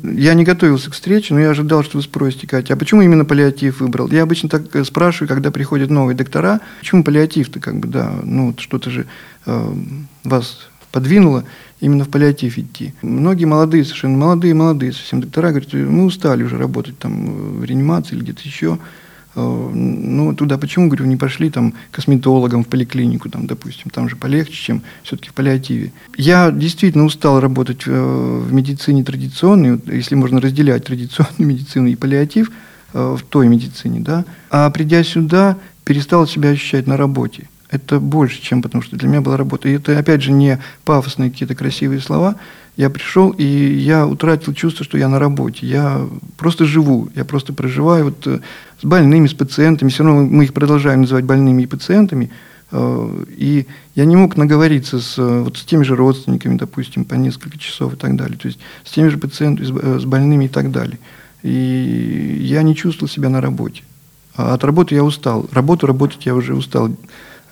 Я 0.02 0.34
не 0.34 0.42
готовился 0.42 0.90
к 0.90 0.94
встрече, 0.94 1.34
но 1.34 1.40
я 1.40 1.50
ожидал, 1.50 1.84
что 1.84 1.98
вы 1.98 2.02
спросите, 2.02 2.48
Катя, 2.48 2.74
а 2.74 2.76
почему 2.76 3.02
именно 3.02 3.24
паллиатив 3.24 3.80
выбрал? 3.80 4.08
Я 4.08 4.24
обычно 4.24 4.48
так 4.48 4.74
э, 4.74 4.84
спрашиваю, 4.84 5.28
когда 5.28 5.52
приходят 5.52 5.88
новые 5.88 6.16
доктора, 6.16 6.60
почему 6.80 7.04
паллиатив-то, 7.04 7.60
как 7.60 7.78
бы, 7.78 7.86
да, 7.86 8.10
ну, 8.24 8.54
что-то 8.58 8.90
же 8.90 9.06
э, 9.46 9.72
вас 10.24 10.66
подвинуло 10.90 11.44
именно 11.80 12.04
в 12.04 12.08
паллиатив 12.08 12.58
идти. 12.58 12.92
Многие 13.02 13.44
молодые, 13.44 13.84
совершенно 13.84 14.18
молодые, 14.18 14.52
молодые 14.52 14.92
совсем 14.92 15.20
доктора 15.20 15.50
говорят, 15.50 15.72
мы 15.72 16.06
устали 16.06 16.42
уже 16.42 16.58
работать 16.58 16.98
там 16.98 17.60
в 17.60 17.64
реанимации 17.64 18.16
или 18.16 18.22
где-то 18.22 18.42
еще. 18.42 18.78
Э, 19.36 19.70
ну, 19.74 20.34
туда 20.34 20.56
почему, 20.56 20.88
говорю, 20.88 21.04
не 21.04 21.16
пошли 21.16 21.50
там 21.50 21.74
косметологом 21.90 22.64
в 22.64 22.68
поликлинику, 22.68 23.28
там, 23.28 23.46
допустим, 23.46 23.90
там 23.90 24.08
же 24.08 24.16
полегче, 24.16 24.54
чем 24.54 24.82
все-таки 25.02 25.28
в 25.28 25.34
паллиативе. 25.34 25.92
Я 26.16 26.50
действительно 26.50 27.04
устал 27.04 27.38
работать 27.38 27.82
э, 27.86 27.90
в 27.90 28.52
медицине 28.52 29.04
традиционной, 29.04 29.78
если 29.86 30.14
можно 30.14 30.40
разделять 30.40 30.84
традиционную 30.84 31.34
медицину 31.38 31.86
и 31.88 31.96
паллиатив 31.96 32.50
э, 32.94 33.16
в 33.18 33.22
той 33.28 33.48
медицине, 33.48 34.00
да, 34.00 34.24
а 34.50 34.70
придя 34.70 35.04
сюда, 35.04 35.58
перестал 35.84 36.26
себя 36.26 36.50
ощущать 36.50 36.86
на 36.86 36.96
работе 36.96 37.48
это 37.70 37.98
больше, 37.98 38.40
чем 38.40 38.62
потому 38.62 38.82
что 38.82 38.96
для 38.96 39.08
меня 39.08 39.20
была 39.20 39.36
работа. 39.36 39.68
И 39.68 39.72
это, 39.72 39.98
опять 39.98 40.22
же, 40.22 40.32
не 40.32 40.60
пафосные 40.84 41.30
какие-то 41.30 41.54
красивые 41.54 42.00
слова. 42.00 42.36
Я 42.76 42.90
пришел, 42.90 43.30
и 43.30 43.44
я 43.44 44.06
утратил 44.06 44.52
чувство, 44.52 44.84
что 44.84 44.98
я 44.98 45.08
на 45.08 45.18
работе. 45.18 45.66
Я 45.66 46.06
просто 46.36 46.66
живу, 46.66 47.08
я 47.14 47.24
просто 47.24 47.52
проживаю 47.52 48.06
вот 48.06 48.26
э, 48.26 48.40
с 48.80 48.84
больными, 48.84 49.26
с 49.26 49.34
пациентами. 49.34 49.88
Все 49.88 50.04
равно 50.04 50.24
мы 50.24 50.44
их 50.44 50.52
продолжаем 50.52 51.00
называть 51.00 51.24
больными 51.24 51.62
и 51.62 51.66
пациентами. 51.66 52.30
Э, 52.70 53.24
и 53.30 53.66
я 53.94 54.04
не 54.04 54.14
мог 54.14 54.36
наговориться 54.36 55.00
с, 55.00 55.18
э, 55.18 55.40
вот, 55.40 55.56
с 55.56 55.64
теми 55.64 55.84
же 55.84 55.96
родственниками, 55.96 56.58
допустим, 56.58 57.06
по 57.06 57.14
несколько 57.14 57.58
часов 57.58 57.94
и 57.94 57.96
так 57.96 58.14
далее. 58.14 58.36
То 58.36 58.48
есть 58.48 58.60
с 58.84 58.90
теми 58.90 59.08
же 59.08 59.16
пациентами, 59.16 59.98
с 59.98 60.04
больными 60.04 60.44
и 60.44 60.48
так 60.48 60.70
далее. 60.70 60.98
И 61.42 62.38
я 62.42 62.62
не 62.62 62.76
чувствовал 62.76 63.08
себя 63.08 63.30
на 63.30 63.40
работе. 63.40 63.82
А 64.36 64.52
от 64.52 64.64
работы 64.64 64.94
я 64.94 65.02
устал. 65.02 65.48
Работу 65.50 65.86
работать 65.86 66.26
я 66.26 66.34
уже 66.34 66.54
устал 66.54 66.90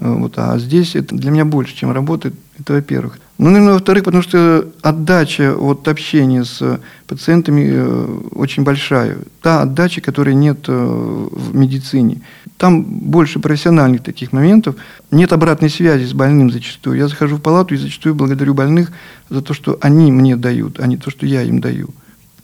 Вот, 0.01 0.35
а 0.37 0.59
здесь 0.59 0.97
это 0.97 1.15
для 1.15 1.31
меня 1.31 1.45
больше, 1.45 1.77
чем 1.77 1.93
работа, 1.93 2.33
это 2.59 2.73
во-первых. 2.73 3.19
Ну, 3.39 3.51
наверное, 3.51 3.75
во-вторых, 3.75 4.05
потому 4.05 4.23
что 4.23 4.69
отдача 4.83 5.57
от 5.57 5.89
общения 5.89 6.45
с 6.45 6.81
пациентами 7.09 7.69
э, 7.69 8.19
очень 8.33 8.63
большая. 8.63 9.19
Та 9.43 9.63
отдача, 9.63 10.01
которой 10.01 10.35
нет 10.35 10.67
э, 10.69 10.73
в 10.73 11.55
медицине. 11.55 12.21
Там 12.59 12.85
больше 12.85 13.41
профессиональных 13.41 14.05
таких 14.05 14.33
моментов. 14.33 14.77
Нет 15.11 15.33
обратной 15.33 15.69
связи 15.69 16.05
с 16.05 16.13
больным 16.13 16.53
зачастую. 16.53 16.97
Я 16.97 17.09
захожу 17.09 17.37
в 17.37 17.41
палату 17.41 17.75
и 17.75 17.77
зачастую 17.79 18.15
благодарю 18.15 18.55
больных 18.55 18.93
за 19.31 19.43
то, 19.43 19.53
что 19.53 19.79
они 19.81 20.13
мне 20.13 20.37
дают, 20.37 20.79
а 20.79 20.87
не 20.87 20.97
то, 20.97 21.11
что 21.11 21.27
я 21.27 21.43
им 21.43 21.61
даю. 21.61 21.89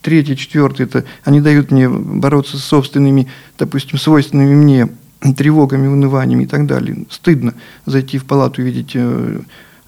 Третье, 0.03 0.35
четвертое, 0.35 0.85
это 0.85 1.05
они 1.25 1.41
дают 1.41 1.71
мне 1.71 1.89
бороться 1.89 2.57
с 2.57 2.65
собственными, 2.65 3.29
допустим, 3.59 3.99
свойственными 3.99 4.55
мне 4.55 4.89
тревогами, 5.37 5.87
унываниями 5.87 6.45
и 6.45 6.47
так 6.47 6.67
далее. 6.67 7.05
Стыдно 7.11 7.55
зайти 7.87 8.19
в 8.19 8.25
палату 8.25 8.63
видеть 8.63 8.93
э, 8.95 9.41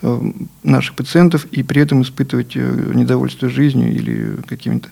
Э, 0.04 0.20
наших 0.64 0.96
пациентов 0.96 1.46
и 1.52 1.62
при 1.62 1.80
этом 1.80 2.02
испытывать 2.02 2.56
э, 2.56 2.92
недовольство 2.92 3.48
жизнью 3.48 3.92
или 3.92 4.36
какими-то 4.48 4.88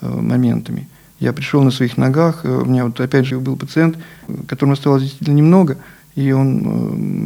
моментами. 0.00 0.88
Я 1.18 1.32
пришел 1.32 1.62
на 1.62 1.72
своих 1.72 1.96
ногах, 1.96 2.44
у 2.44 2.64
меня 2.64 2.84
вот 2.84 3.00
опять 3.00 3.26
же 3.26 3.40
был 3.40 3.56
пациент, 3.56 3.98
которому 4.46 4.74
осталось 4.74 5.02
действительно 5.02 5.34
немного, 5.34 5.76
и 6.14 6.30
он 6.30 6.58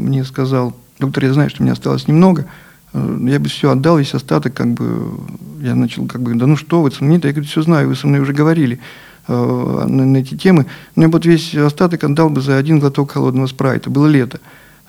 мне 0.04 0.24
сказал, 0.24 0.74
доктор, 0.98 1.24
я 1.24 1.34
знаю, 1.34 1.50
что 1.50 1.62
мне 1.62 1.72
осталось 1.72 2.08
немного, 2.08 2.46
я 2.94 3.38
бы 3.38 3.48
все 3.48 3.70
отдал, 3.70 3.98
весь 3.98 4.14
остаток, 4.14 4.54
как 4.54 4.68
бы, 4.68 5.20
я 5.60 5.74
начал, 5.74 6.06
как 6.06 6.22
бы, 6.22 6.34
да 6.34 6.46
ну 6.46 6.56
что 6.56 6.80
вы, 6.80 6.90
нет, 7.00 7.26
я 7.26 7.32
говорю, 7.32 7.46
все 7.46 7.60
знаю, 7.60 7.88
вы 7.88 7.94
со 7.94 8.06
мной 8.06 8.20
уже 8.20 8.32
говорили 8.32 8.80
на, 9.28 9.86
на 9.86 10.16
эти 10.16 10.36
темы, 10.36 10.66
но 10.96 11.04
я 11.04 11.08
вот 11.08 11.24
весь 11.24 11.54
остаток 11.54 12.04
отдал 12.04 12.30
бы 12.30 12.40
за 12.40 12.56
один 12.56 12.80
глоток 12.80 13.12
холодного 13.12 13.46
спрайта, 13.46 13.90
было 13.90 14.06
лето. 14.06 14.40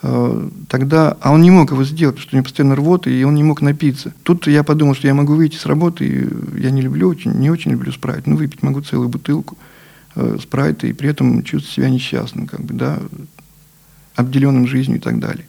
Э, 0.04 0.50
тогда, 0.68 1.18
а 1.22 1.32
он 1.32 1.42
не 1.42 1.50
мог 1.50 1.72
его 1.72 1.84
сделать, 1.86 2.16
потому 2.16 2.28
что 2.28 2.36
у 2.36 2.38
него 2.38 2.44
постоянно 2.44 2.76
рвота, 2.76 3.10
и 3.10 3.24
он 3.24 3.36
не 3.36 3.44
мог 3.44 3.62
напиться. 3.62 4.14
Тут 4.24 4.48
я 4.48 4.64
подумал, 4.64 4.96
что 4.96 5.08
я 5.08 5.14
могу 5.14 5.34
выйти 5.34 5.56
с 5.56 5.66
работы, 5.66 6.06
и 6.06 6.62
я 6.62 6.72
не 6.72 6.82
люблю, 6.82 7.08
очень, 7.08 7.32
не 7.32 7.50
очень 7.50 7.72
люблю 7.72 7.92
спрайт, 7.92 8.28
но 8.28 8.36
выпить 8.36 8.62
могу 8.62 8.82
целую 8.82 9.08
бутылку 9.08 9.58
э, 10.16 10.38
спрайта, 10.42 10.88
и 10.88 10.94
при 10.94 11.10
этом 11.10 11.42
чувствовать 11.44 11.74
себя 11.74 11.90
несчастным, 11.90 12.48
как 12.48 12.62
бы, 12.62 12.74
да, 12.74 13.00
обделенным 14.16 14.68
жизнью 14.68 14.98
и 14.98 15.02
так 15.02 15.20
далее. 15.20 15.46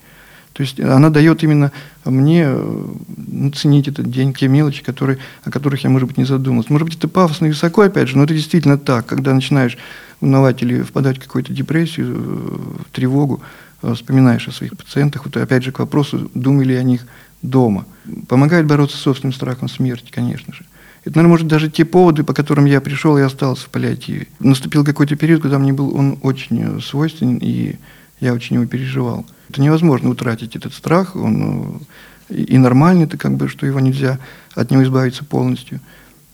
То 0.54 0.62
есть 0.62 0.80
она 0.80 1.10
дает 1.10 1.42
именно 1.42 1.72
мне 2.06 2.48
ну, 2.48 3.50
ценить 3.50 3.88
этот 3.88 4.10
день, 4.10 4.32
те 4.32 4.48
мелочи, 4.48 4.82
которые, 4.82 5.18
о 5.44 5.50
которых 5.50 5.84
я, 5.84 5.90
может 5.90 6.08
быть, 6.08 6.16
не 6.16 6.24
задумался. 6.24 6.72
Может 6.72 6.88
быть, 6.88 6.96
это 6.96 7.08
пафосно 7.08 7.46
и 7.46 7.50
высоко, 7.50 7.82
опять 7.82 8.08
же, 8.08 8.16
но 8.16 8.24
это 8.24 8.32
действительно 8.32 8.78
так. 8.78 9.04
Когда 9.04 9.34
начинаешь 9.34 9.76
унывать 10.20 10.62
или 10.62 10.80
впадать 10.80 11.18
в 11.18 11.22
какую-то 11.22 11.52
депрессию, 11.52 12.14
в 12.14 12.90
тревогу, 12.92 13.42
Э, 13.84 13.92
вспоминаешь 13.92 14.48
о 14.48 14.52
своих 14.52 14.76
пациентах, 14.76 15.26
вот 15.26 15.36
опять 15.36 15.62
же 15.62 15.70
к 15.70 15.78
вопросу, 15.78 16.30
думали 16.32 16.72
о 16.72 16.82
них 16.82 17.06
дома. 17.42 17.84
Помогает 18.28 18.66
бороться 18.66 18.96
с 18.96 19.00
собственным 19.00 19.34
страхом 19.34 19.68
смерти, 19.68 20.10
конечно 20.10 20.54
же. 20.54 20.64
Это, 21.04 21.16
наверное, 21.16 21.32
может 21.32 21.48
даже 21.48 21.70
те 21.70 21.84
поводы, 21.84 22.24
по 22.24 22.32
которым 22.32 22.64
я 22.64 22.80
пришел 22.80 23.18
и 23.18 23.20
остался 23.20 23.66
в 23.66 23.68
паллиативе. 23.68 24.28
Наступил 24.40 24.86
какой-то 24.86 25.16
период, 25.16 25.42
когда 25.42 25.58
мне 25.58 25.74
был 25.74 25.94
он 25.94 26.18
очень 26.22 26.62
э, 26.62 26.80
свойственен, 26.80 27.36
и 27.42 27.76
я 28.20 28.32
очень 28.32 28.56
его 28.56 28.64
переживал. 28.64 29.26
Это 29.54 29.62
невозможно 29.62 30.10
утратить 30.10 30.56
этот 30.56 30.74
страх, 30.74 31.14
он 31.14 31.80
э, 32.28 32.34
и 32.34 32.58
нормальный, 32.58 33.04
это 33.04 33.16
как 33.16 33.36
бы, 33.36 33.48
что 33.48 33.66
его 33.66 33.78
нельзя 33.78 34.18
от 34.56 34.72
него 34.72 34.82
избавиться 34.82 35.24
полностью. 35.24 35.78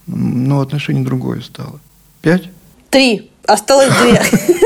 Но 0.07 0.63
отношение 0.63 1.05
другое 1.05 1.43
стало. 1.43 1.81
Пять? 2.23 2.49
Три. 2.89 3.31
Осталось 3.47 3.93
две. 4.01 4.23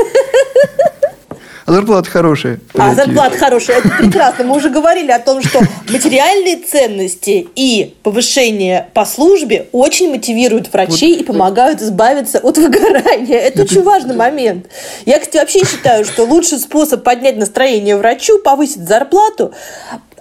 А 1.65 1.71
зарплата 1.71 2.07
хорошая. 2.07 2.59
А 2.75 2.93
зарплата 2.93 3.37
хорошая, 3.39 3.79
это 3.79 3.89
прекрасно. 3.89 4.45
Мы 4.45 4.55
уже 4.55 4.69
говорили 4.69 5.11
о 5.11 5.17
том, 5.17 5.41
что 5.41 5.61
материальные 5.89 6.57
ценности 6.57 7.47
и 7.55 7.95
повышение 8.03 8.89
по 8.93 9.03
службе 9.03 9.67
очень 9.71 10.11
мотивируют 10.11 10.71
врачей 10.71 11.13
вот. 11.13 11.21
и 11.21 11.23
помогают 11.23 11.81
избавиться 11.81 12.37
от 12.37 12.59
выгорания. 12.59 13.39
Это, 13.39 13.63
это 13.63 13.63
очень 13.63 13.81
важный 13.81 14.15
момент. 14.15 14.67
Я, 15.07 15.19
кстати, 15.19 15.37
вообще 15.37 15.65
считаю, 15.65 16.05
что 16.05 16.25
лучший 16.25 16.59
способ 16.59 17.03
поднять 17.03 17.37
настроение 17.37 17.97
врачу, 17.97 18.37
повысить 18.43 18.87
зарплату, 18.87 19.51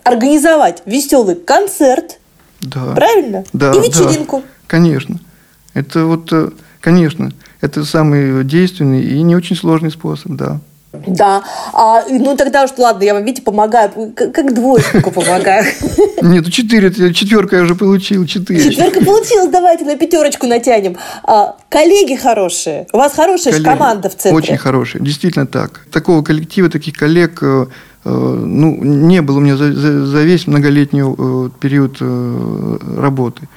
организовать 0.02 0.82
веселый 0.86 1.34
концерт. 1.34 2.20
Да. 2.62 2.94
Правильно? 2.94 3.44
Да. 3.52 3.72
И 3.72 3.80
вечеринку. 3.80 4.38
Да, 4.38 4.44
конечно. 4.66 5.18
Это 5.74 6.06
вот, 6.06 6.32
э, 6.32 6.50
конечно, 6.80 7.32
это 7.60 7.84
самый 7.84 8.44
действенный 8.44 9.02
и 9.02 9.20
не 9.20 9.36
очень 9.36 9.56
сложный 9.56 9.90
способ, 9.90 10.32
да. 10.32 10.60
Да. 11.06 11.42
А, 11.72 12.04
ну 12.08 12.36
тогда 12.36 12.64
уж 12.64 12.70
ладно, 12.76 13.02
я 13.02 13.14
вам, 13.14 13.24
видите, 13.24 13.42
помогаю. 13.42 13.90
Как, 14.14 14.32
как 14.32 14.54
двоечнику 14.54 15.10
помогаю. 15.10 15.64
Нет, 16.22 16.44
ну 16.44 16.50
четыре, 16.50 16.90
четверка 17.12 17.56
я 17.56 17.62
уже 17.62 17.74
получил, 17.74 18.26
четыре. 18.26 18.70
Четверка 18.70 19.04
получилась, 19.04 19.48
давайте 19.50 19.84
на 19.84 19.96
пятерочку 19.96 20.46
натянем. 20.46 20.96
А, 21.22 21.56
коллеги 21.68 22.14
хорошие. 22.14 22.86
У 22.92 22.96
вас 22.96 23.14
хорошая 23.14 23.52
коллеги, 23.52 23.68
команда 23.68 24.08
в 24.08 24.16
центре. 24.16 24.36
Очень 24.36 24.56
хорошая, 24.56 25.02
действительно 25.02 25.46
так. 25.46 25.86
Такого 25.90 26.22
коллектива, 26.22 26.68
таких 26.68 26.96
коллег 26.96 27.38
э, 27.42 27.66
э, 28.04 28.10
ну, 28.10 28.76
не 28.82 29.22
было 29.22 29.38
у 29.38 29.40
меня 29.40 29.56
за, 29.56 29.72
за, 29.72 30.06
за 30.06 30.22
весь 30.22 30.46
многолетний 30.46 31.02
э, 31.02 31.50
период 31.60 31.98
работы. 32.00 33.48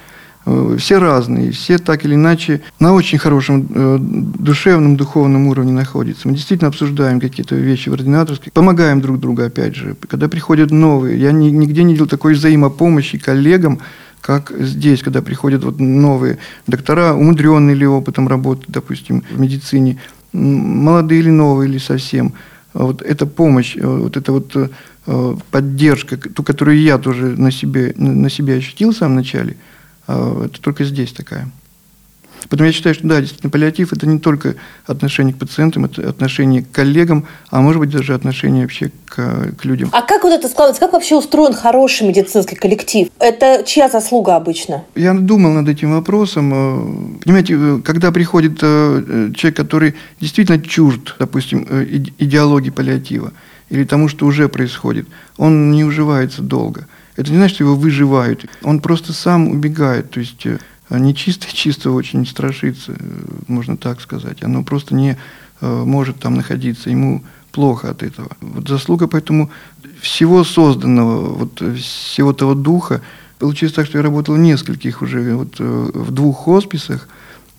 Э, 0.50 0.76
все 0.78 0.98
разные, 0.98 1.50
все 1.50 1.78
так 1.78 2.04
или 2.06 2.14
иначе 2.14 2.62
на 2.80 2.94
очень 2.94 3.18
хорошем 3.18 3.66
э, 3.68 3.98
душевном, 4.00 4.96
духовном 4.96 5.46
уровне 5.48 5.72
находятся. 5.72 6.26
Мы 6.26 6.34
действительно 6.34 6.68
обсуждаем 6.68 7.20
какие-то 7.20 7.54
вещи 7.54 7.90
в 7.90 7.92
ординаторской, 7.92 8.50
помогаем 8.52 9.02
друг 9.02 9.20
другу, 9.20 9.42
опять 9.42 9.74
же. 9.74 9.94
Когда 10.08 10.28
приходят 10.28 10.70
новые, 10.70 11.20
я 11.20 11.32
ни, 11.32 11.50
нигде 11.50 11.82
не 11.82 11.92
видел 11.92 12.06
такой 12.06 12.32
взаимопомощи 12.32 13.18
коллегам, 13.18 13.80
как 14.22 14.52
здесь, 14.58 15.02
когда 15.02 15.20
приходят 15.20 15.64
вот 15.64 15.80
новые 15.80 16.38
доктора, 16.66 17.12
умудренные 17.12 17.76
ли 17.76 17.86
опытом 17.86 18.26
работы, 18.26 18.64
допустим, 18.68 19.24
в 19.30 19.38
медицине, 19.38 19.98
молодые 20.32 21.20
или 21.20 21.30
новые, 21.30 21.68
или 21.68 21.78
совсем. 21.78 22.32
А 22.72 22.84
вот 22.84 23.02
эта 23.02 23.26
помощь, 23.26 23.76
э, 23.76 23.86
вот 23.86 24.16
эта 24.16 24.32
вот 24.32 24.56
поддержка, 25.50 26.18
ту, 26.18 26.42
которую 26.42 26.78
я 26.78 26.98
тоже 26.98 27.28
на 27.28 27.50
себе, 27.50 27.94
на 27.96 28.28
себе 28.28 28.56
ощутил 28.56 28.90
в 28.90 28.96
самом 28.96 29.16
начале– 29.16 29.56
это 30.08 30.60
только 30.60 30.84
здесь 30.84 31.12
такая. 31.12 31.50
Поэтому 32.48 32.66
я 32.66 32.72
считаю, 32.72 32.94
что 32.94 33.06
да, 33.06 33.20
действительно, 33.20 33.50
паллиатив– 33.50 33.92
это 33.92 34.06
не 34.06 34.18
только 34.18 34.54
отношение 34.86 35.34
к 35.34 35.38
пациентам, 35.38 35.84
это 35.84 36.08
отношение 36.08 36.62
к 36.62 36.70
коллегам, 36.70 37.26
а 37.50 37.60
может 37.60 37.80
быть 37.80 37.90
даже 37.90 38.14
отношение 38.14 38.62
вообще 38.62 38.90
к, 39.06 39.52
к 39.56 39.64
людям. 39.64 39.90
А 39.92 40.02
как 40.02 40.22
вот 40.22 40.32
это 40.32 40.48
складывается? 40.48 40.80
Как 40.80 40.92
вообще 40.92 41.16
устроен 41.16 41.52
хороший 41.52 42.06
медицинский 42.06 42.56
коллектив? 42.56 43.08
Это 43.18 43.64
чья 43.66 43.88
заслуга 43.88 44.36
обычно? 44.36 44.84
Я 44.94 45.14
думал 45.14 45.50
над 45.52 45.68
этим 45.68 45.92
вопросом. 45.92 46.52
Э, 46.54 47.18
понимаете, 47.24 47.54
э, 47.58 47.80
когда 47.84 48.12
приходит 48.12 48.58
э, 48.62 49.32
человек, 49.34 49.56
который 49.56 49.94
действительно 50.20 50.60
чужд, 50.60 51.16
допустим, 51.18 51.66
идеологии 52.18 52.70
паллиатива, 52.70 53.32
или 53.68 53.84
тому, 53.84 54.08
что 54.08 54.24
уже 54.24 54.48
происходит, 54.48 55.06
он 55.36 55.70
не 55.70 55.84
уживается 55.84 56.42
долго– 56.42 56.86
это 57.18 57.32
не 57.32 57.36
значит, 57.36 57.56
что 57.56 57.64
его 57.64 57.74
выживают. 57.74 58.46
Он 58.62 58.78
просто 58.78 59.12
сам 59.12 59.48
убегает. 59.48 60.12
То 60.12 60.20
есть 60.20 60.46
э, 60.46 60.58
нечистое 60.88 61.50
чисто 61.52 61.90
очень 61.90 62.24
страшится, 62.24 62.92
э, 62.92 63.04
можно 63.48 63.76
так 63.76 64.00
сказать. 64.00 64.44
Оно 64.44 64.62
просто 64.62 64.94
не 64.94 65.18
э, 65.60 65.82
может 65.84 66.20
там 66.20 66.34
находиться. 66.34 66.90
Ему 66.90 67.24
плохо 67.50 67.90
от 67.90 68.04
этого. 68.04 68.28
Вот 68.40 68.68
заслуга 68.68 69.08
поэтому 69.08 69.50
всего 70.00 70.44
созданного, 70.44 71.34
вот 71.34 71.60
всего 71.76 72.32
того 72.32 72.54
духа, 72.54 73.02
получилось 73.40 73.74
так, 73.74 73.86
что 73.86 73.98
я 73.98 74.04
работал 74.04 74.36
в 74.36 74.38
нескольких 74.38 75.02
уже, 75.02 75.34
вот 75.34 75.58
в 75.58 76.12
двух 76.12 76.44
хосписах, 76.44 77.08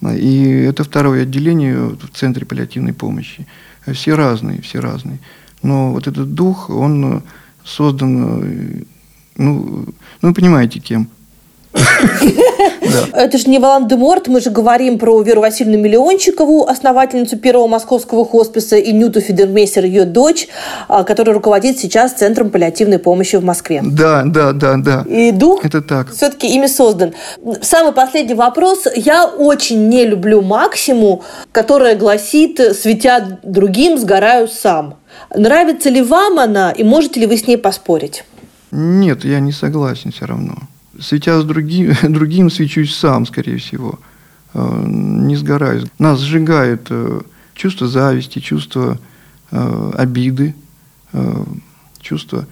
и 0.02 0.44
это 0.70 0.86
второе 0.86 1.24
отделение 1.24 1.78
в 1.78 2.08
Центре 2.14 2.46
паллиативной 2.46 2.94
помощи. 2.94 3.46
Все 3.92 4.16
разные, 4.16 4.62
все 4.62 4.80
разные. 4.80 5.20
Но 5.64 5.92
вот 5.92 6.08
этот 6.08 6.34
дух, 6.34 6.70
он 6.70 7.24
создан 7.66 8.86
ну, 9.40 9.86
ну, 10.22 10.34
понимаете, 10.34 10.80
кем. 10.80 11.10
Это 13.14 13.38
же 13.38 13.50
не 13.50 13.60
Волан-де-Морт, 13.60 14.28
мы 14.28 14.42
же 14.42 14.50
говорим 14.50 14.98
про 14.98 15.22
Веру 15.22 15.42
Васильевну 15.42 15.78
Миллиончикову, 15.78 16.68
основательницу 16.68 17.38
первого 17.38 17.68
московского 17.68 18.26
хосписа, 18.26 18.76
и 18.78 18.92
Нюту 18.92 19.22
Фидермейстер, 19.22 19.86
ее 19.86 20.06
дочь, 20.06 20.48
а, 20.88 21.04
которая 21.04 21.36
руководит 21.36 21.78
сейчас 21.78 22.14
Центром 22.14 22.50
паллиативной 22.50 22.98
помощи 22.98 23.36
в 23.36 23.44
Москве. 23.44 23.82
Да, 23.84 24.24
да, 24.26 24.52
да, 24.52 24.78
да. 24.78 25.06
И 25.08 25.32
дух 25.32 25.64
Это 25.64 25.82
так. 25.82 26.12
все-таки 26.12 26.48
ими 26.48 26.68
создан. 26.68 27.14
Самый 27.62 27.94
последний 27.94 28.34
вопрос. 28.36 28.88
Я 28.96 29.26
очень 29.26 29.90
не 29.90 30.06
люблю 30.06 30.42
Максиму, 30.42 31.24
которая 31.52 31.96
гласит 31.96 32.60
«светя 32.76 33.40
другим, 33.44 33.98
сгораю 33.98 34.48
сам». 34.48 34.96
Нравится 35.36 35.90
ли 35.90 36.02
вам 36.02 36.40
она, 36.40 36.72
и 36.72 36.84
можете 36.84 37.20
ли 37.20 37.28
вы 37.28 37.38
с 37.38 37.46
ней 37.46 37.58
поспорить? 37.58 38.24
Нет, 38.72 39.26
я 39.26 39.40
не 39.40 39.52
согласен 39.52 40.12
все 40.12 40.26
равно. 40.26 40.58
Светя 41.00 41.42
с 41.42 41.46
другим, 41.46 41.94
другим 42.04 42.50
свечусь 42.50 42.96
сам, 42.96 43.26
скорее 43.26 43.58
всего. 43.58 44.00
Э, 44.54 44.84
не 44.86 45.36
сгораю. 45.36 45.88
Нас 45.98 46.20
сжигает 46.20 46.88
э, 46.90 47.22
чувство 47.54 47.88
зависти, 47.88 48.40
чувство 48.40 49.00
э, 49.52 49.92
обиды, 49.96 50.56
чувство. 52.02 52.46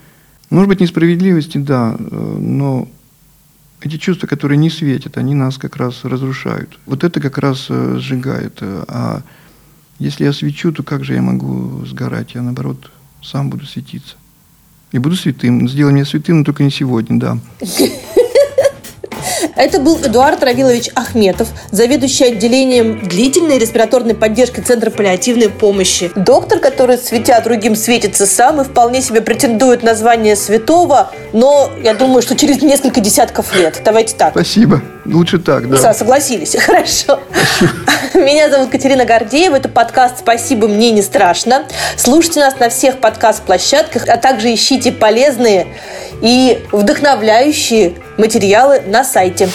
Может 0.49 0.69
быть, 0.69 0.79
несправедливости, 0.79 1.59
да, 1.59 1.95
но 1.99 2.87
эти 3.81 3.97
чувства, 3.97 4.25
которые 4.25 4.57
не 4.57 4.71
светят, 4.71 5.17
они 5.17 5.35
нас 5.35 5.59
как 5.59 5.75
раз 5.75 6.03
разрушают. 6.05 6.79
Вот 6.87 7.03
это 7.03 7.21
как 7.21 7.37
раз 7.37 7.67
сжигает. 7.67 8.57
А 8.61 9.21
если 9.99 10.23
я 10.23 10.33
свечу, 10.33 10.71
то 10.71 10.81
как 10.81 11.03
же 11.03 11.13
я 11.13 11.21
могу 11.21 11.85
сгорать? 11.85 12.33
Я, 12.33 12.41
наоборот, 12.41 12.91
сам 13.21 13.51
буду 13.51 13.67
светиться. 13.67 14.15
И 14.91 14.99
буду 14.99 15.15
святым. 15.15 15.67
Сделай 15.67 15.91
меня 15.91 16.05
святым, 16.05 16.39
но 16.39 16.45
только 16.45 16.63
не 16.63 16.71
сегодня, 16.71 17.19
да. 17.19 17.37
Это 19.55 19.79
был 19.79 19.97
Эдуард 19.97 20.43
Равилович 20.43 20.89
Ахметов, 20.95 21.49
заведующий 21.71 22.25
отделением 22.25 23.07
длительной 23.07 23.57
респираторной 23.57 24.13
поддержки 24.13 24.59
Центра 24.59 24.89
паллиативной 24.91 25.49
помощи. 25.49 26.11
Доктор, 26.15 26.59
который, 26.59 26.97
светя 26.97 27.41
другим, 27.41 27.75
светится 27.75 28.25
сам 28.25 28.61
и 28.61 28.63
вполне 28.63 29.01
себе 29.01 29.21
претендует 29.21 29.83
на 29.83 29.95
звание 29.95 30.35
святого, 30.35 31.11
но 31.33 31.71
я 31.83 31.93
думаю, 31.95 32.21
что 32.21 32.35
через 32.35 32.61
несколько 32.61 33.01
десятков 33.01 33.55
лет. 33.55 33.81
Давайте 33.83 34.15
так. 34.15 34.31
Спасибо. 34.31 34.81
Лучше 35.05 35.39
так, 35.39 35.69
да. 35.69 35.93
Согласились. 35.93 36.55
Хорошо. 36.65 37.19
Меня 38.13 38.49
зовут 38.49 38.69
Катерина 38.69 39.05
Гордеева. 39.05 39.55
Это 39.55 39.69
подкаст 39.69 40.19
«Спасибо, 40.19 40.67
мне 40.67 40.91
не 40.91 41.01
страшно». 41.01 41.65
Слушайте 41.97 42.39
нас 42.39 42.57
на 42.59 42.69
всех 42.69 42.99
подкаст-площадках, 42.99 44.07
а 44.07 44.17
также 44.17 44.53
ищите 44.53 44.91
полезные 44.91 45.67
и 46.21 46.63
вдохновляющие 46.71 47.95
материалы 48.17 48.81
на 48.81 49.03
сайте. 49.03 49.49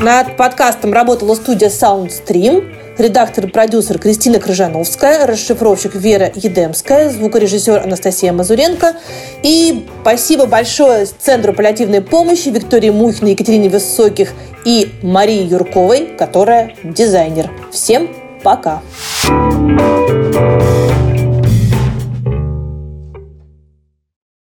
Над 0.00 0.36
подкастом 0.36 0.92
работала 0.92 1.34
студия 1.34 1.68
SoundStream, 1.68 2.79
редактор 3.00 3.46
и 3.46 3.48
продюсер 3.48 3.98
Кристина 3.98 4.38
Крыжановская, 4.38 5.26
расшифровщик 5.26 5.94
Вера 5.94 6.30
Едемская, 6.34 7.10
звукорежиссер 7.10 7.82
Анастасия 7.82 8.32
Мазуренко. 8.32 8.94
И 9.42 9.86
спасибо 10.02 10.46
большое 10.46 11.06
Центру 11.06 11.52
паллиативной 11.52 12.02
помощи 12.02 12.48
Виктории 12.50 12.90
Мухиной, 12.90 13.32
Екатерине 13.32 13.68
Высоких 13.68 14.32
и 14.64 14.92
Марии 15.02 15.42
Юрковой, 15.42 16.14
которая 16.18 16.74
дизайнер. 16.84 17.50
Всем 17.72 18.08
пока! 18.42 18.82
you 19.24 21.09